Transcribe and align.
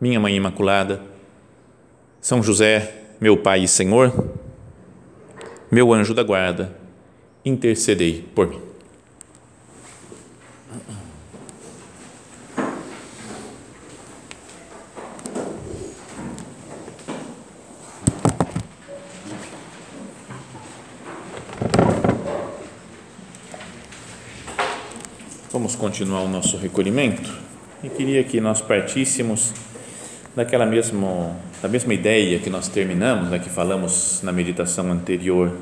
minha 0.00 0.20
Mãe 0.20 0.36
Imaculada, 0.36 1.00
São 2.20 2.42
José, 2.42 2.94
meu 3.20 3.36
Pai 3.36 3.64
e 3.64 3.68
Senhor, 3.68 4.12
meu 5.70 5.92
anjo 5.92 6.12
da 6.12 6.22
guarda, 6.22 6.76
intercedei 7.44 8.22
por 8.34 8.46
mim. 8.48 8.60
Vamos 25.50 25.74
continuar 25.74 26.20
o 26.20 26.28
nosso 26.28 26.58
recolhimento 26.58 27.32
e 27.82 27.88
queria 27.88 28.22
que 28.22 28.42
nós 28.42 28.60
partíssemos 28.60 29.54
daquela 30.36 30.66
mesmo, 30.66 31.34
da 31.62 31.68
mesma 31.68 31.94
ideia 31.94 32.38
que 32.38 32.50
nós 32.50 32.68
terminamos, 32.68 33.30
né, 33.30 33.38
que 33.38 33.48
falamos 33.48 34.20
na 34.22 34.30
meditação 34.30 34.92
anterior, 34.92 35.56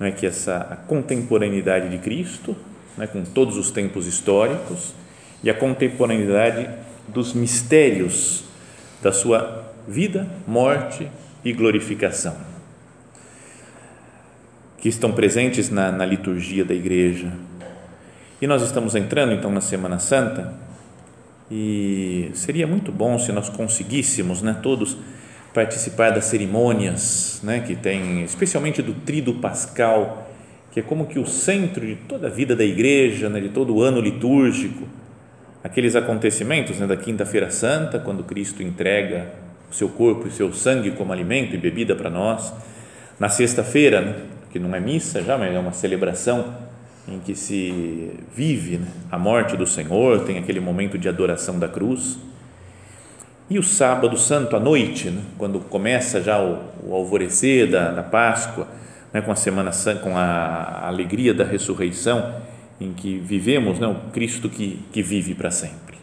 né, 0.00 0.10
que 0.10 0.26
essa 0.26 0.82
contemporaneidade 0.88 1.88
de 1.88 1.98
Cristo, 1.98 2.56
né, 2.98 3.06
com 3.06 3.22
todos 3.22 3.56
os 3.56 3.70
tempos 3.70 4.08
históricos, 4.08 4.92
e 5.44 5.48
a 5.48 5.54
contemporaneidade 5.54 6.68
dos 7.06 7.32
mistérios 7.32 8.42
da 9.00 9.12
sua 9.12 9.72
vida, 9.86 10.26
morte 10.44 11.08
e 11.44 11.52
glorificação, 11.52 12.34
que 14.78 14.88
estão 14.88 15.12
presentes 15.12 15.70
na, 15.70 15.92
na 15.92 16.04
liturgia 16.04 16.64
da 16.64 16.74
igreja. 16.74 17.32
E 18.42 18.46
nós 18.46 18.62
estamos 18.62 18.96
entrando 18.96 19.32
então 19.32 19.52
na 19.52 19.60
Semana 19.60 20.00
Santa 20.00 20.63
e 21.50 22.30
seria 22.34 22.66
muito 22.66 22.90
bom 22.90 23.18
se 23.18 23.32
nós 23.32 23.48
conseguíssemos, 23.48 24.42
né, 24.42 24.58
todos 24.62 24.96
participar 25.52 26.10
das 26.10 26.24
cerimônias, 26.24 27.40
né, 27.42 27.60
que 27.60 27.76
tem, 27.76 28.24
especialmente 28.24 28.82
do 28.82 28.92
Tríduo 28.92 29.34
Pascal, 29.34 30.28
que 30.72 30.80
é 30.80 30.82
como 30.82 31.06
que 31.06 31.18
o 31.18 31.26
centro 31.26 31.86
de 31.86 31.94
toda 31.94 32.26
a 32.26 32.30
vida 32.30 32.56
da 32.56 32.64
igreja, 32.64 33.28
né, 33.28 33.40
de 33.40 33.50
todo 33.50 33.74
o 33.76 33.82
ano 33.82 34.00
litúrgico, 34.00 34.88
aqueles 35.62 35.94
acontecimentos 35.94 36.78
né, 36.80 36.86
da 36.86 36.96
Quinta-feira 36.96 37.50
Santa, 37.50 37.98
quando 38.00 38.24
Cristo 38.24 38.62
entrega 38.62 39.32
o 39.70 39.74
seu 39.74 39.88
corpo 39.88 40.26
e 40.26 40.28
o 40.28 40.32
seu 40.32 40.52
sangue 40.52 40.90
como 40.90 41.12
alimento 41.12 41.54
e 41.54 41.58
bebida 41.58 41.94
para 41.94 42.10
nós, 42.10 42.52
na 43.20 43.28
sexta-feira, 43.28 44.00
né, 44.00 44.16
que 44.50 44.58
não 44.58 44.74
é 44.74 44.80
missa 44.80 45.22
já, 45.22 45.38
mas 45.38 45.54
é 45.54 45.58
uma 45.58 45.72
celebração 45.72 46.63
em 47.06 47.18
que 47.18 47.34
se 47.34 48.12
vive 48.34 48.78
né, 48.78 48.86
a 49.10 49.18
morte 49.18 49.56
do 49.56 49.66
Senhor, 49.66 50.24
tem 50.24 50.38
aquele 50.38 50.60
momento 50.60 50.96
de 50.96 51.08
adoração 51.08 51.58
da 51.58 51.68
cruz. 51.68 52.18
E 53.48 53.58
o 53.58 53.62
sábado 53.62 54.16
santo 54.16 54.56
à 54.56 54.60
noite, 54.60 55.10
né, 55.10 55.22
quando 55.36 55.60
começa 55.60 56.22
já 56.22 56.40
o, 56.40 56.58
o 56.82 56.94
alvorecer 56.94 57.70
da, 57.70 57.90
da 57.90 58.02
Páscoa, 58.02 58.66
né, 59.12 59.20
com 59.20 59.30
a 59.30 59.36
semana 59.36 59.70
com 60.02 60.16
a, 60.16 60.86
alegria 60.86 61.34
da 61.34 61.44
ressurreição, 61.44 62.42
em 62.80 62.92
que 62.92 63.18
vivemos 63.18 63.78
né, 63.78 63.86
o 63.86 64.10
Cristo 64.10 64.48
que, 64.48 64.82
que 64.90 65.02
vive 65.02 65.34
para 65.34 65.50
sempre. 65.50 65.98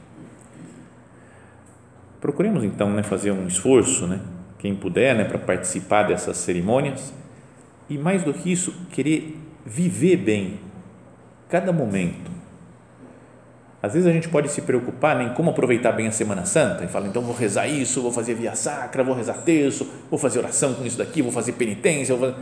Procuremos 2.22 2.64
então 2.64 2.92
né, 2.92 3.02
fazer 3.02 3.31
um 3.31 3.48
esforço, 3.48 4.06
né, 4.06 4.20
quem 4.59 4.75
puder, 4.75 5.16
né, 5.16 5.24
para 5.24 5.40
participar 5.40 6.04
dessas 6.04 6.38
cerimônias. 6.38 7.12
E 7.90 7.98
mais 7.98 8.24
do 8.24 8.31
que 8.31 8.52
isso, 8.52 8.72
querer 8.92 9.36
viver 9.66 10.18
bem 10.18 10.59
cada 11.51 11.73
momento. 11.73 12.31
Às 13.84 13.94
vezes 13.94 14.07
a 14.07 14.13
gente 14.13 14.29
pode 14.29 14.50
se 14.50 14.62
preocupar 14.62 15.17
né, 15.17 15.25
em 15.25 15.34
como 15.34 15.50
aproveitar 15.50 15.91
bem 15.91 16.07
a 16.07 16.12
Semana 16.12 16.45
Santa 16.45 16.85
e 16.85 16.88
fala, 16.88 17.07
então 17.07 17.22
vou 17.22 17.35
rezar 17.35 17.67
isso, 17.67 18.01
vou 18.01 18.12
fazer 18.12 18.35
via 18.35 18.56
sacra, 18.56 19.03
vou 19.03 19.13
rezar 19.13 19.34
terço, 19.39 19.88
vou 20.09 20.17
fazer 20.17 20.39
oração 20.39 20.73
com 20.75 20.85
isso 20.85 20.97
daqui, 20.97 21.22
vou 21.22 21.31
fazer 21.31 21.53
penitência. 21.53 22.16
Vou 22.16 22.29
fazer... 22.29 22.41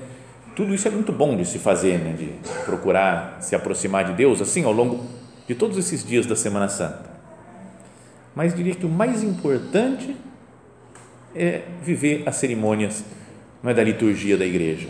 Tudo 0.55 0.75
isso 0.75 0.87
é 0.87 0.91
muito 0.91 1.11
bom 1.11 1.35
de 1.35 1.45
se 1.45 1.57
fazer, 1.57 1.97
né, 1.97 2.13
de 2.13 2.29
procurar 2.65 3.37
se 3.41 3.55
aproximar 3.55 4.03
de 4.03 4.13
Deus 4.13 4.41
assim 4.41 4.63
ao 4.63 4.73
longo 4.73 5.05
de 5.47 5.55
todos 5.55 5.77
esses 5.77 6.05
dias 6.05 6.25
da 6.25 6.35
Semana 6.35 6.67
Santa. 6.67 7.09
Mas 8.35 8.53
diria 8.53 8.75
que 8.75 8.85
o 8.85 8.89
mais 8.89 9.23
importante 9.23 10.15
é 11.33 11.63
viver 11.81 12.23
as 12.25 12.35
cerimônias 12.35 13.03
não 13.63 13.71
é, 13.71 13.73
da 13.73 13.83
liturgia 13.83 14.37
da 14.37 14.45
igreja. 14.45 14.89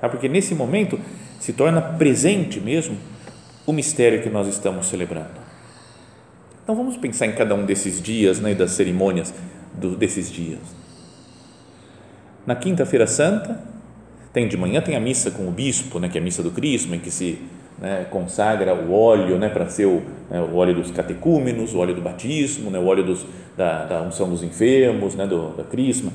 Tá? 0.00 0.08
Porque 0.08 0.28
nesse 0.28 0.54
momento 0.54 0.98
se 1.40 1.52
torna 1.52 1.80
presente 1.80 2.60
mesmo 2.60 2.96
o 3.66 3.72
mistério 3.72 4.22
que 4.22 4.30
nós 4.30 4.46
estamos 4.46 4.86
celebrando. 4.86 5.46
Então 6.62 6.74
vamos 6.74 6.96
pensar 6.96 7.26
em 7.26 7.32
cada 7.32 7.54
um 7.54 7.64
desses 7.64 8.00
dias 8.02 8.40
né, 8.40 8.54
das 8.54 8.72
cerimônias 8.72 9.32
do, 9.74 9.96
desses 9.96 10.30
dias. 10.30 10.60
Na 12.46 12.54
quinta-feira 12.54 13.06
santa, 13.06 13.60
tem 14.32 14.46
de 14.46 14.56
manhã 14.56 14.80
tem 14.80 14.96
a 14.96 15.00
missa 15.00 15.30
com 15.30 15.48
o 15.48 15.50
bispo, 15.50 15.98
né, 15.98 16.08
que 16.08 16.18
é 16.18 16.20
a 16.20 16.24
missa 16.24 16.42
do 16.42 16.50
Crisma, 16.50 16.96
em 16.96 17.00
que 17.00 17.10
se 17.10 17.38
né, 17.78 18.06
consagra 18.10 18.74
o 18.74 18.92
óleo 18.92 19.38
né, 19.38 19.48
para 19.48 19.68
ser 19.68 19.86
o, 19.86 20.02
né, 20.30 20.40
o, 20.40 20.56
óleo 20.56 20.74
dos 20.74 20.90
catecúmenos, 20.90 21.74
o 21.74 21.78
óleo 21.78 21.94
do 21.94 22.00
batismo, 22.00 22.70
né, 22.70 22.78
o 22.78 22.86
óleo 22.86 23.04
dos, 23.04 23.26
da, 23.56 23.84
da, 23.84 24.02
unção 24.02 24.28
dos 24.28 24.42
enfermos, 24.42 25.14
né, 25.14 25.26
do, 25.26 25.56
da 25.56 25.64
Crisma. 25.64 26.12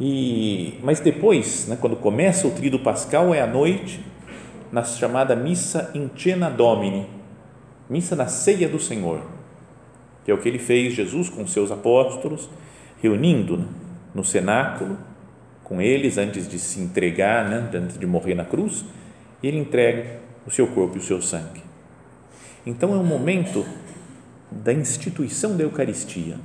E, 0.00 0.78
mas 0.82 1.00
depois, 1.00 1.66
né, 1.66 1.76
quando 1.80 1.96
começa 1.96 2.46
o 2.46 2.52
trido 2.52 2.78
pascal, 2.78 3.34
é 3.34 3.40
à 3.40 3.46
noite, 3.46 4.00
na 4.70 4.84
chamada 4.84 5.34
missa 5.34 5.90
in 5.94 6.08
cena 6.16 6.48
domini, 6.48 7.06
missa 7.88 8.14
na 8.14 8.26
ceia 8.26 8.68
do 8.68 8.78
Senhor, 8.78 9.20
que 10.24 10.30
é 10.30 10.34
o 10.34 10.38
que 10.38 10.48
ele 10.48 10.58
fez, 10.58 10.94
Jesus 10.94 11.28
com 11.28 11.46
seus 11.46 11.72
apóstolos, 11.72 12.48
reunindo 13.02 13.56
né, 13.56 13.64
no 14.14 14.24
cenáculo 14.24 14.98
com 15.64 15.82
eles 15.82 16.16
antes 16.16 16.48
de 16.48 16.58
se 16.58 16.80
entregar, 16.80 17.48
né, 17.48 17.68
antes 17.74 17.98
de 17.98 18.06
morrer 18.06 18.34
na 18.34 18.44
cruz, 18.44 18.84
e 19.42 19.48
ele 19.48 19.58
entrega 19.58 20.20
o 20.46 20.50
seu 20.50 20.66
corpo 20.68 20.96
e 20.96 20.98
o 20.98 21.02
seu 21.02 21.20
sangue. 21.20 21.62
Então 22.64 22.94
é 22.94 22.96
um 22.96 23.04
momento 23.04 23.66
da 24.50 24.72
instituição 24.72 25.56
da 25.56 25.64
Eucaristia 25.64 26.36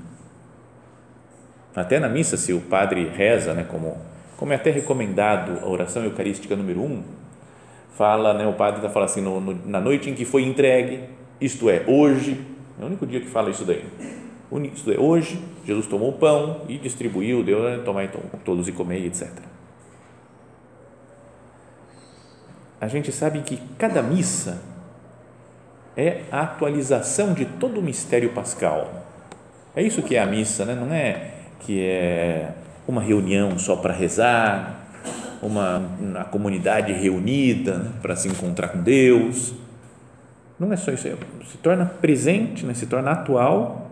até 1.75 1.99
na 1.99 2.07
missa, 2.07 2.37
se 2.37 2.53
o 2.53 2.61
padre 2.61 3.09
reza, 3.09 3.53
né, 3.53 3.65
como, 3.69 3.97
como 4.37 4.53
é 4.53 4.55
até 4.55 4.69
recomendado 4.69 5.59
a 5.63 5.67
oração 5.67 6.03
eucarística 6.03 6.55
número 6.55 6.81
um, 6.81 7.03
fala, 7.97 8.33
né, 8.33 8.45
o 8.47 8.53
padre 8.53 8.79
está 8.79 8.89
falando 8.89 9.09
assim, 9.09 9.21
no, 9.21 9.39
no, 9.39 9.67
na 9.67 9.79
noite 9.79 10.09
em 10.09 10.13
que 10.13 10.25
foi 10.25 10.43
entregue, 10.43 11.01
isto 11.41 11.69
é, 11.69 11.83
hoje, 11.87 12.39
é 12.79 12.83
o 12.83 12.87
único 12.87 13.05
dia 13.05 13.19
que 13.19 13.27
fala 13.27 13.49
isso 13.49 13.65
daí, 13.65 13.83
isto 14.73 14.91
é, 14.91 14.99
hoje, 14.99 15.41
Jesus 15.65 15.87
tomou 15.87 16.09
o 16.09 16.13
pão 16.13 16.61
e 16.67 16.77
distribuiu, 16.77 17.43
deu, 17.43 17.63
né, 17.63 17.81
tomar 17.83 18.03
então, 18.03 18.21
todos 18.45 18.67
e 18.67 18.71
comer, 18.71 19.05
etc. 19.05 19.29
A 22.79 22.87
gente 22.87 23.11
sabe 23.13 23.41
que 23.41 23.61
cada 23.77 24.03
missa 24.03 24.61
é 25.95 26.23
a 26.31 26.41
atualização 26.41 27.33
de 27.33 27.45
todo 27.45 27.79
o 27.79 27.83
mistério 27.83 28.31
pascal. 28.33 28.91
É 29.75 29.81
isso 29.81 30.01
que 30.03 30.15
é 30.15 30.19
a 30.21 30.25
missa, 30.25 30.65
né? 30.65 30.75
não 30.75 30.93
é 30.93 31.32
que 31.65 31.81
é 31.81 32.53
uma 32.87 33.01
reunião 33.01 33.57
só 33.57 33.75
para 33.75 33.93
rezar, 33.93 34.87
uma, 35.41 35.77
uma 35.99 36.23
comunidade 36.25 36.93
reunida 36.93 37.77
né, 37.77 37.91
para 38.01 38.15
se 38.15 38.27
encontrar 38.27 38.69
com 38.69 38.81
Deus. 38.81 39.53
Não 40.59 40.71
é 40.71 40.77
só 40.77 40.91
isso, 40.91 41.07
é, 41.07 41.15
se 41.45 41.57
torna 41.57 41.85
presente, 41.85 42.65
né, 42.65 42.73
se 42.73 42.85
torna 42.85 43.11
atual 43.11 43.91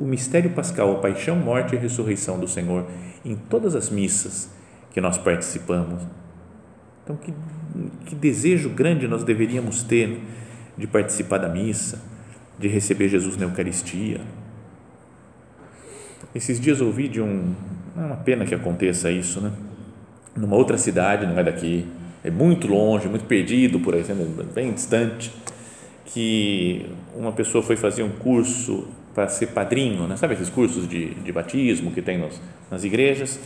o 0.00 0.04
mistério 0.04 0.50
pascal, 0.50 0.96
a 0.96 0.98
paixão, 1.00 1.36
morte 1.36 1.76
e 1.76 1.78
ressurreição 1.78 2.38
do 2.38 2.48
Senhor 2.48 2.86
em 3.24 3.36
todas 3.36 3.76
as 3.76 3.88
missas 3.88 4.50
que 4.90 5.00
nós 5.00 5.16
participamos. 5.16 6.02
Então, 7.04 7.16
que, 7.16 7.32
que 8.06 8.14
desejo 8.14 8.70
grande 8.70 9.06
nós 9.06 9.22
deveríamos 9.22 9.82
ter 9.82 10.08
né, 10.08 10.20
de 10.76 10.86
participar 10.86 11.38
da 11.38 11.48
missa, 11.48 12.00
de 12.58 12.68
receber 12.68 13.08
Jesus 13.08 13.36
na 13.36 13.44
Eucaristia 13.44 14.20
esses 16.34 16.60
dias 16.60 16.80
ouvi 16.80 17.08
de 17.08 17.20
um. 17.20 17.54
É 17.96 18.00
uma 18.00 18.16
pena 18.16 18.44
que 18.44 18.54
aconteça 18.54 19.10
isso, 19.10 19.40
né? 19.40 19.52
Numa 20.34 20.56
outra 20.56 20.78
cidade, 20.78 21.26
não 21.26 21.38
é 21.38 21.44
daqui, 21.44 21.86
é 22.24 22.30
muito 22.30 22.66
longe, 22.66 23.08
muito 23.08 23.26
perdido, 23.26 23.80
por 23.80 23.94
exemplo, 23.94 24.24
bem 24.54 24.72
distante, 24.72 25.30
que 26.06 26.86
uma 27.14 27.32
pessoa 27.32 27.62
foi 27.62 27.76
fazer 27.76 28.02
um 28.02 28.10
curso 28.10 28.88
para 29.14 29.28
ser 29.28 29.48
padrinho, 29.48 30.06
né? 30.06 30.16
sabe 30.16 30.34
esses 30.34 30.48
cursos 30.48 30.88
de, 30.88 31.14
de 31.14 31.32
batismo 31.32 31.90
que 31.90 32.00
tem 32.00 32.18
nos, 32.18 32.40
nas 32.70 32.82
igrejas? 32.82 33.38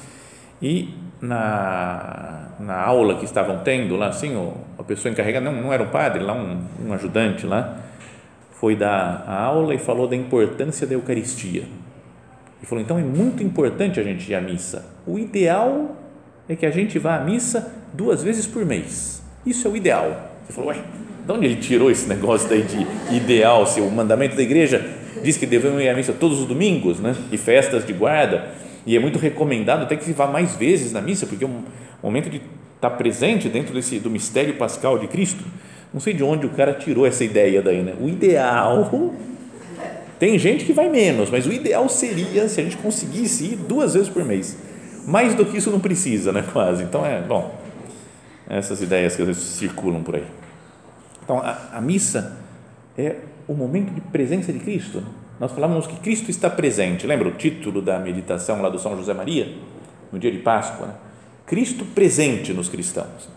E 0.63 0.95
na, 1.21 2.51
na 2.61 2.81
aula 2.81 3.17
que 3.17 3.25
estavam 3.25 3.59
tendo 3.59 3.97
lá, 3.97 4.09
assim, 4.09 4.37
o, 4.37 4.55
a 4.79 4.83
pessoa 4.83 5.11
encarregada, 5.11 5.51
não, 5.51 5.63
não 5.63 5.73
era 5.73 5.83
um 5.83 5.89
padre, 5.89 6.23
lá 6.23 6.35
um, 6.35 6.63
um 6.87 6.93
ajudante 6.93 7.47
lá, 7.47 7.79
foi 8.53 8.77
dar 8.77 9.25
a 9.27 9.43
aula 9.43 9.75
e 9.75 9.79
falou 9.79 10.07
da 10.07 10.17
importância 10.17 10.87
da 10.87 10.95
Eucaristia. 10.95 11.65
E 12.63 12.67
falou, 12.67 12.83
então 12.83 12.99
é 12.99 13.03
muito 13.03 13.43
importante 13.43 14.01
a 14.01 14.03
gente 14.03 14.31
ir 14.31 14.35
à 14.35 14.41
missa. 14.41 14.85
O 15.07 15.19
ideal 15.19 15.97
é 16.49 16.57
que 16.57 16.65
a 16.65 16.71
gente 16.71 16.99
vá 16.99 17.17
à 17.17 17.21
missa 17.21 17.73
duas 17.93 18.23
vezes 18.23 18.47
por 18.47 18.65
mês. 18.65 19.23
Isso 19.45 19.67
é 19.67 19.71
o 19.71 19.77
ideal. 19.77 20.33
Você 20.47 20.53
falou, 20.53 20.71
ué, 20.71 20.79
de 21.25 21.33
onde 21.33 21.47
ele 21.47 21.57
tirou 21.57 21.91
esse 21.91 22.07
negócio 22.09 22.49
daí 22.49 22.63
de 22.63 22.87
ideal? 23.15 23.67
Se 23.67 23.81
o 23.81 23.91
mandamento 23.91 24.37
da 24.37 24.43
igreja 24.43 24.85
diz 25.23 25.37
que 25.37 25.47
devemos 25.47 25.81
ir 25.83 25.89
à 25.89 25.95
missa 25.95 26.13
todos 26.13 26.41
os 26.41 26.47
domingos, 26.47 27.01
né? 27.01 27.15
E 27.33 27.37
festas 27.37 27.87
de 27.87 27.93
guarda. 27.93 28.49
E 28.87 28.97
é 28.97 29.01
muito 29.01 29.19
recomendado 29.19 29.83
até 29.83 29.97
que 29.97 30.05
se 30.05 30.13
vá 30.13 30.27
mais 30.27 30.55
vezes 30.55 30.93
na 30.93 31.01
missa, 31.01 31.27
porque 31.27 31.45
é 31.45 31.49
um 31.49 31.65
momento 32.03 32.31
de 32.31 32.41
estar 32.77 32.91
presente 32.91 33.49
dentro 33.49 33.75
desse, 33.75 33.99
do 33.99 34.09
mistério 34.09 34.55
pascal 34.55 34.99
de 34.99 35.09
Cristo. 35.09 35.43
Não 35.93 36.01
sei 36.01 36.15
de 36.15 36.23
onde 36.23 36.47
o 36.47 36.51
cara 36.51 36.73
tirou 36.75 37.07
essa 37.07 37.25
ideia 37.25 37.61
daí, 37.61 37.83
né? 37.83 37.95
O 38.01 38.09
ideal. 38.09 39.13
Tem 40.19 40.39
gente 40.39 40.65
que 40.65 40.73
vai 40.73 40.89
menos, 40.89 41.31
mas 41.31 41.47
o 41.47 41.53
ideal 41.53 41.89
seria 41.89 42.49
se 42.49 42.61
a 42.61 42.65
gente 42.65 42.77
conseguisse 42.79 43.45
ir 43.45 43.57
duas 43.57 43.95
vezes 43.95 44.09
por 44.09 44.25
mês. 44.25 44.57
Mais 45.07 45.35
do 45.35 45.45
que 45.45 45.57
isso 45.57 45.71
não 45.71 45.81
precisa, 45.81 46.33
né? 46.33 46.43
Quase. 46.53 46.83
Então 46.83 47.05
é, 47.05 47.21
bom, 47.21 47.55
essas 48.49 48.81
ideias 48.81 49.15
que 49.15 49.23
às 49.23 49.29
vezes 49.29 49.43
circulam 49.43 50.03
por 50.03 50.17
aí. 50.17 50.25
Então, 51.23 51.39
a, 51.39 51.71
a 51.73 51.81
missa 51.81 52.37
é 52.97 53.17
o 53.49 53.55
momento 53.55 53.93
de 53.93 54.01
presença 54.01 54.53
de 54.53 54.61
Cristo. 54.61 55.03
Nós 55.39 55.53
falamos 55.53 55.87
que 55.87 55.97
Cristo 55.97 56.31
está 56.31 56.49
presente. 56.49 57.07
Lembra 57.07 57.29
o 57.29 57.33
título 57.33 57.83
da 57.83 57.99
meditação 57.99 58.63
lá 58.63 58.69
do 58.69 58.79
São 58.79 58.97
José 58.97 59.13
Maria, 59.13 59.53
no 60.13 60.19
dia 60.19 60.31
de 60.31 60.39
Páscoa? 60.39 60.87
Né? 60.87 60.95
Cristo 61.45 61.85
presente 61.85 62.53
nos 62.53 62.69
cristãos. 62.69 63.29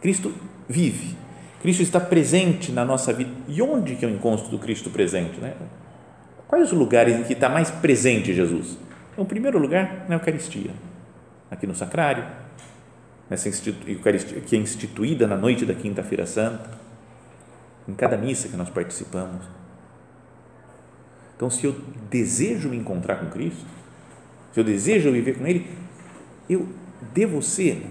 Cristo 0.00 0.32
vive. 0.68 1.16
Cristo 1.62 1.82
está 1.82 1.98
presente 1.98 2.72
na 2.72 2.84
nossa 2.84 3.12
vida. 3.12 3.30
E 3.48 3.62
onde 3.62 3.94
que 3.94 4.04
eu 4.04 4.10
encontro 4.10 4.48
do 4.48 4.58
Cristo 4.58 4.90
presente? 4.90 5.40
Né? 5.40 5.54
Quais 6.48 6.72
os 6.72 6.78
lugares 6.78 7.16
em 7.16 7.22
que 7.24 7.32
está 7.32 7.48
mais 7.48 7.70
presente 7.70 8.34
Jesus? 8.34 8.76
Então, 9.12 9.24
o 9.24 9.26
primeiro 9.26 9.58
lugar 9.58 10.06
na 10.08 10.16
Eucaristia, 10.16 10.70
aqui 11.50 11.66
no 11.66 11.74
Sacrário, 11.74 12.24
nessa 13.28 13.48
Eucaristia 13.86 14.40
que 14.40 14.56
é 14.56 14.58
instituída 14.58 15.26
na 15.26 15.36
noite 15.36 15.64
da 15.64 15.74
Quinta-feira 15.74 16.26
Santa, 16.26 16.70
em 17.88 17.94
cada 17.94 18.16
missa 18.16 18.48
que 18.48 18.56
nós 18.56 18.68
participamos. 18.70 19.44
Então, 21.36 21.50
se 21.50 21.64
eu 21.66 21.76
desejo 22.10 22.68
me 22.68 22.76
encontrar 22.76 23.16
com 23.16 23.30
Cristo, 23.30 23.64
se 24.52 24.60
eu 24.60 24.64
desejo 24.64 25.10
viver 25.10 25.38
com 25.38 25.46
Ele, 25.46 25.68
eu 26.48 26.68
devo 27.12 27.42
ser 27.42 27.86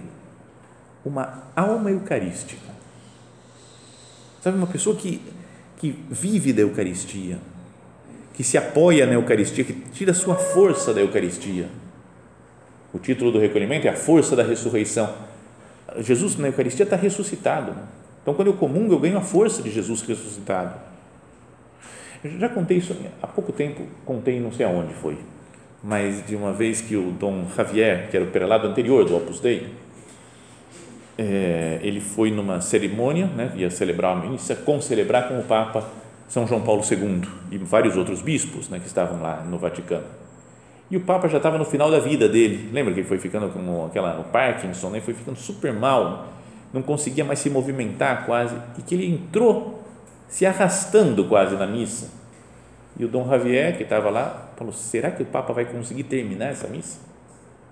uma 1.05 1.43
alma 1.55 1.91
eucarística. 1.91 2.73
Sabe, 4.41 4.57
uma 4.57 4.67
pessoa 4.67 4.95
que, 4.95 5.21
que 5.77 5.91
vive 6.09 6.53
da 6.53 6.61
Eucaristia, 6.61 7.39
que 8.33 8.43
se 8.43 8.57
apoia 8.57 9.05
na 9.05 9.13
Eucaristia, 9.13 9.63
que 9.63 9.73
tira 9.73 10.13
sua 10.13 10.35
força 10.35 10.93
da 10.93 11.01
Eucaristia 11.01 11.67
o 12.93 12.99
título 12.99 13.31
do 13.31 13.39
recolhimento 13.39 13.87
é 13.87 13.89
a 13.89 13.95
força 13.95 14.35
da 14.35 14.43
ressurreição. 14.43 15.11
Jesus 15.97 16.37
na 16.37 16.47
Eucaristia 16.47 16.83
está 16.83 16.95
ressuscitado. 16.95 17.71
Né? 17.71 17.83
Então, 18.21 18.35
quando 18.35 18.49
eu 18.49 18.53
comungo, 18.53 18.93
eu 18.93 18.99
ganho 18.99 19.17
a 19.17 19.21
força 19.21 19.63
de 19.63 19.71
Jesus 19.71 20.03
ressuscitado. 20.03 20.75
Eu 22.23 22.39
já 22.39 22.47
contei 22.47 22.77
isso 22.77 22.95
há 23.21 23.27
pouco 23.27 23.51
tempo, 23.51 23.81
contei 24.05 24.39
não 24.39 24.51
sei 24.51 24.65
aonde 24.65 24.93
foi, 24.93 25.17
mas 25.83 26.25
de 26.25 26.35
uma 26.35 26.53
vez 26.53 26.79
que 26.79 26.95
o 26.95 27.11
Dom 27.11 27.47
Javier, 27.53 28.09
que 28.09 28.15
era 28.15 28.25
o 28.25 28.29
prelado 28.29 28.65
anterior 28.65 29.03
do 29.03 29.17
Opus 29.17 29.41
Dei, 29.41 29.73
é, 31.17 31.79
ele 31.81 31.99
foi 31.99 32.31
numa 32.31 32.61
cerimônia, 32.61 33.25
né, 33.25 33.51
ia 33.55 33.69
celebrar 33.69 34.15
uma 34.15 34.29
missa, 34.29 34.55
concelebrar 34.55 35.27
com 35.27 35.37
o 35.37 35.43
Papa 35.43 35.85
São 36.33 36.47
João 36.47 36.61
Paulo 36.63 36.81
II 36.81 37.21
e 37.51 37.59
vários 37.59 37.95
outros 37.95 38.19
bispos 38.19 38.67
né, 38.67 38.79
que 38.79 38.87
estavam 38.87 39.21
lá 39.21 39.43
no 39.43 39.59
Vaticano. 39.59 40.07
E 40.89 40.97
o 40.97 41.01
Papa 41.01 41.27
já 41.27 41.37
estava 41.37 41.59
no 41.59 41.63
final 41.63 41.91
da 41.91 41.99
vida 41.99 42.27
dele. 42.27 42.71
Lembra 42.73 42.91
que 42.91 43.01
ele 43.01 43.07
foi 43.07 43.19
ficando 43.19 43.49
com 43.49 43.85
aquela, 43.85 44.19
o 44.19 44.23
Parkinson, 44.23 44.89
né? 44.89 44.99
foi 44.99 45.13
ficando 45.13 45.37
super 45.37 45.71
mal, 45.71 46.29
não 46.73 46.81
conseguia 46.81 47.23
mais 47.23 47.37
se 47.37 47.51
movimentar 47.51 48.25
quase, 48.25 48.55
e 48.79 48.81
que 48.81 48.95
ele 48.95 49.13
entrou 49.13 49.83
se 50.27 50.43
arrastando 50.43 51.23
quase 51.25 51.55
na 51.55 51.67
missa. 51.67 52.09
E 52.97 53.05
o 53.05 53.07
Dom 53.07 53.29
Javier, 53.29 53.77
que 53.77 53.83
estava 53.83 54.09
lá, 54.09 54.53
falou: 54.57 54.73
será 54.73 55.11
que 55.11 55.21
o 55.21 55.27
Papa 55.27 55.53
vai 55.53 55.65
conseguir 55.65 56.05
terminar 56.05 56.47
essa 56.47 56.67
missa? 56.67 56.99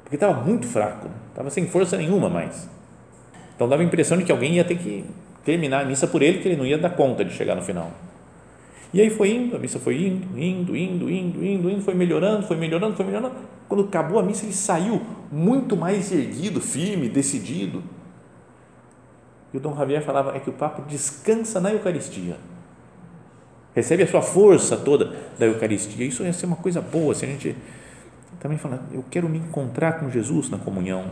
Porque 0.04 0.18
estava 0.18 0.40
muito 0.40 0.68
fraco, 0.68 1.10
estava 1.30 1.50
sem 1.50 1.66
força 1.66 1.98
nenhuma 1.98 2.30
mais. 2.30 2.70
Então 3.56 3.68
dava 3.68 3.82
a 3.82 3.86
impressão 3.86 4.20
de 4.20 4.24
que 4.24 4.32
alguém 4.32 4.54
ia 4.54 4.64
ter 4.64 4.78
que 4.78 5.04
terminar 5.44 5.82
a 5.82 5.86
missa 5.86 6.06
por 6.06 6.22
ele, 6.22 6.38
que 6.38 6.48
ele 6.48 6.58
não 6.58 6.66
ia 6.68 6.78
dar 6.78 6.92
conta 6.92 7.26
de 7.26 7.34
chegar 7.34 7.56
no 7.56 7.64
final. 7.64 7.92
E 8.94 9.00
aí 9.00 9.10
foi 9.10 9.32
indo, 9.32 9.56
a 9.56 9.60
missa 9.60 9.80
foi 9.80 10.06
indo, 10.06 10.38
indo, 10.38 10.76
indo, 10.76 11.10
indo, 11.10 11.46
indo, 11.46 11.70
indo, 11.70 11.82
foi 11.82 11.94
melhorando, 11.94 12.46
foi 12.46 12.58
melhorando, 12.58 12.96
foi 12.96 13.06
melhorando. 13.06 13.36
Quando 13.68 13.86
acabou 13.86 14.20
a 14.20 14.24
missa, 14.24 14.44
ele 14.44 14.54
saiu 14.54 15.02
muito 15.32 15.78
mais 15.78 16.12
erguido, 16.12 16.60
firme, 16.60 17.08
decidido. 17.08 17.82
E 19.54 19.58
o 19.58 19.60
Dom 19.60 19.76
Javier 19.76 20.04
falava 20.04 20.36
é 20.36 20.40
que 20.40 20.50
o 20.50 20.54
Papa 20.54 20.84
descansa 20.88 21.62
na 21.62 21.72
Eucaristia. 21.72 22.38
Recebe 23.74 24.04
a 24.04 24.08
sua 24.08 24.22
força 24.22 24.76
toda 24.76 25.14
da 25.40 25.46
Eucaristia. 25.46 26.06
Isso 26.06 26.24
ia 26.24 26.34
ser 26.34 26.46
uma 26.46 26.58
coisa 26.58 26.82
boa 26.82 27.16
se 27.16 27.24
a 27.24 27.28
gente 27.30 27.56
também 28.42 28.58
fala, 28.58 28.84
eu 28.92 29.06
quero 29.10 29.30
me 29.30 29.38
encontrar 29.38 30.00
com 30.00 30.10
Jesus 30.10 30.50
na 30.50 30.58
comunhão. 30.58 31.06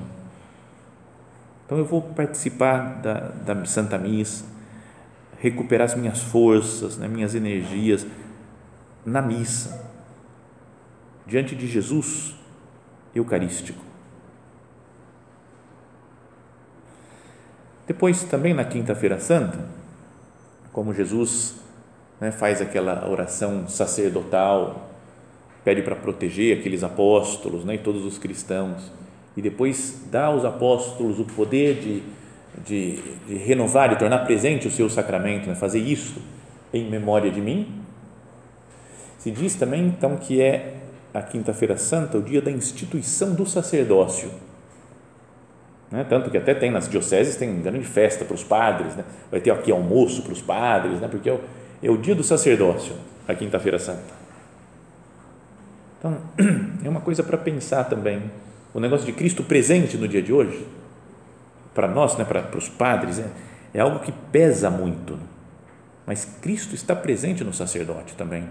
Então 1.65 1.77
eu 1.77 1.85
vou 1.85 2.01
participar 2.01 3.01
da, 3.01 3.13
da 3.53 3.65
Santa 3.65 3.97
Missa 3.97 4.43
recuperar 5.39 5.85
as 5.85 5.95
minhas 5.95 6.21
forças, 6.21 6.97
né, 6.97 7.07
minhas 7.07 7.33
energias 7.33 8.05
na 9.05 9.21
missa, 9.21 9.89
diante 11.25 11.55
de 11.55 11.67
Jesus 11.67 12.35
Eucarístico. 13.15 13.83
Depois, 17.87 18.23
também 18.23 18.53
na 18.53 18.63
Quinta-feira 18.63 19.19
Santa, 19.19 19.65
como 20.71 20.93
Jesus 20.93 21.55
né, 22.19 22.31
faz 22.31 22.61
aquela 22.61 23.09
oração 23.09 23.67
sacerdotal, 23.67 24.91
pede 25.63 25.81
para 25.81 25.95
proteger 25.95 26.59
aqueles 26.59 26.83
apóstolos 26.83 27.65
né, 27.65 27.75
e 27.75 27.79
todos 27.79 28.05
os 28.05 28.17
cristãos, 28.17 28.91
e 29.35 29.41
depois 29.41 30.03
dá 30.11 30.25
aos 30.25 30.45
apóstolos 30.45 31.19
o 31.19 31.25
poder 31.25 31.79
de 31.79 32.03
de, 32.65 33.01
de 33.27 33.35
renovar, 33.35 33.89
de 33.89 33.97
tornar 33.97 34.19
presente 34.19 34.67
o 34.67 34.71
seu 34.71 34.89
sacramento, 34.89 35.47
né? 35.47 35.55
fazer 35.55 35.79
isso 35.79 36.21
em 36.73 36.89
memória 36.89 37.31
de 37.31 37.41
mim. 37.41 37.81
Se 39.17 39.31
diz 39.31 39.55
também, 39.55 39.85
então, 39.87 40.17
que 40.17 40.41
é 40.41 40.75
a 41.13 41.21
Quinta-feira 41.21 41.77
Santa 41.77 42.17
o 42.17 42.21
dia 42.21 42.41
da 42.41 42.51
instituição 42.51 43.33
do 43.33 43.45
sacerdócio. 43.45 44.29
Né? 45.91 46.05
Tanto 46.07 46.29
que 46.29 46.37
até 46.37 46.53
tem 46.53 46.71
nas 46.71 46.87
dioceses, 46.87 47.35
tem 47.35 47.61
grande 47.61 47.85
festa 47.85 48.23
para 48.23 48.35
os 48.35 48.43
padres, 48.43 48.95
né? 48.95 49.03
vai 49.31 49.41
ter 49.41 49.51
aqui 49.51 49.71
almoço 49.71 50.21
para 50.21 50.33
os 50.33 50.41
padres, 50.41 50.99
né? 50.99 51.07
porque 51.07 51.29
é 51.29 51.33
o, 51.33 51.41
é 51.83 51.89
o 51.89 51.97
dia 51.97 52.15
do 52.15 52.23
sacerdócio, 52.23 52.95
a 53.27 53.33
Quinta-feira 53.33 53.79
Santa. 53.79 54.19
Então, 55.97 56.17
é 56.83 56.89
uma 56.89 57.01
coisa 57.01 57.23
para 57.23 57.37
pensar 57.37 57.83
também. 57.85 58.21
O 58.73 58.79
negócio 58.79 59.05
de 59.05 59.11
Cristo 59.11 59.43
presente 59.43 59.97
no 59.97 60.07
dia 60.07 60.21
de 60.21 60.31
hoje 60.31 60.65
para 61.79 61.87
nós, 61.87 62.17
né, 62.17 62.25
para, 62.25 62.41
para 62.41 62.57
os 62.57 62.67
padres, 62.67 63.19
é, 63.19 63.25
é 63.73 63.79
algo 63.79 63.99
que 63.99 64.11
pesa 64.11 64.69
muito. 64.69 65.17
Mas 66.05 66.25
Cristo 66.41 66.75
está 66.75 66.93
presente 66.93 67.41
no 67.41 67.53
sacerdote 67.53 68.15
também. 68.15 68.43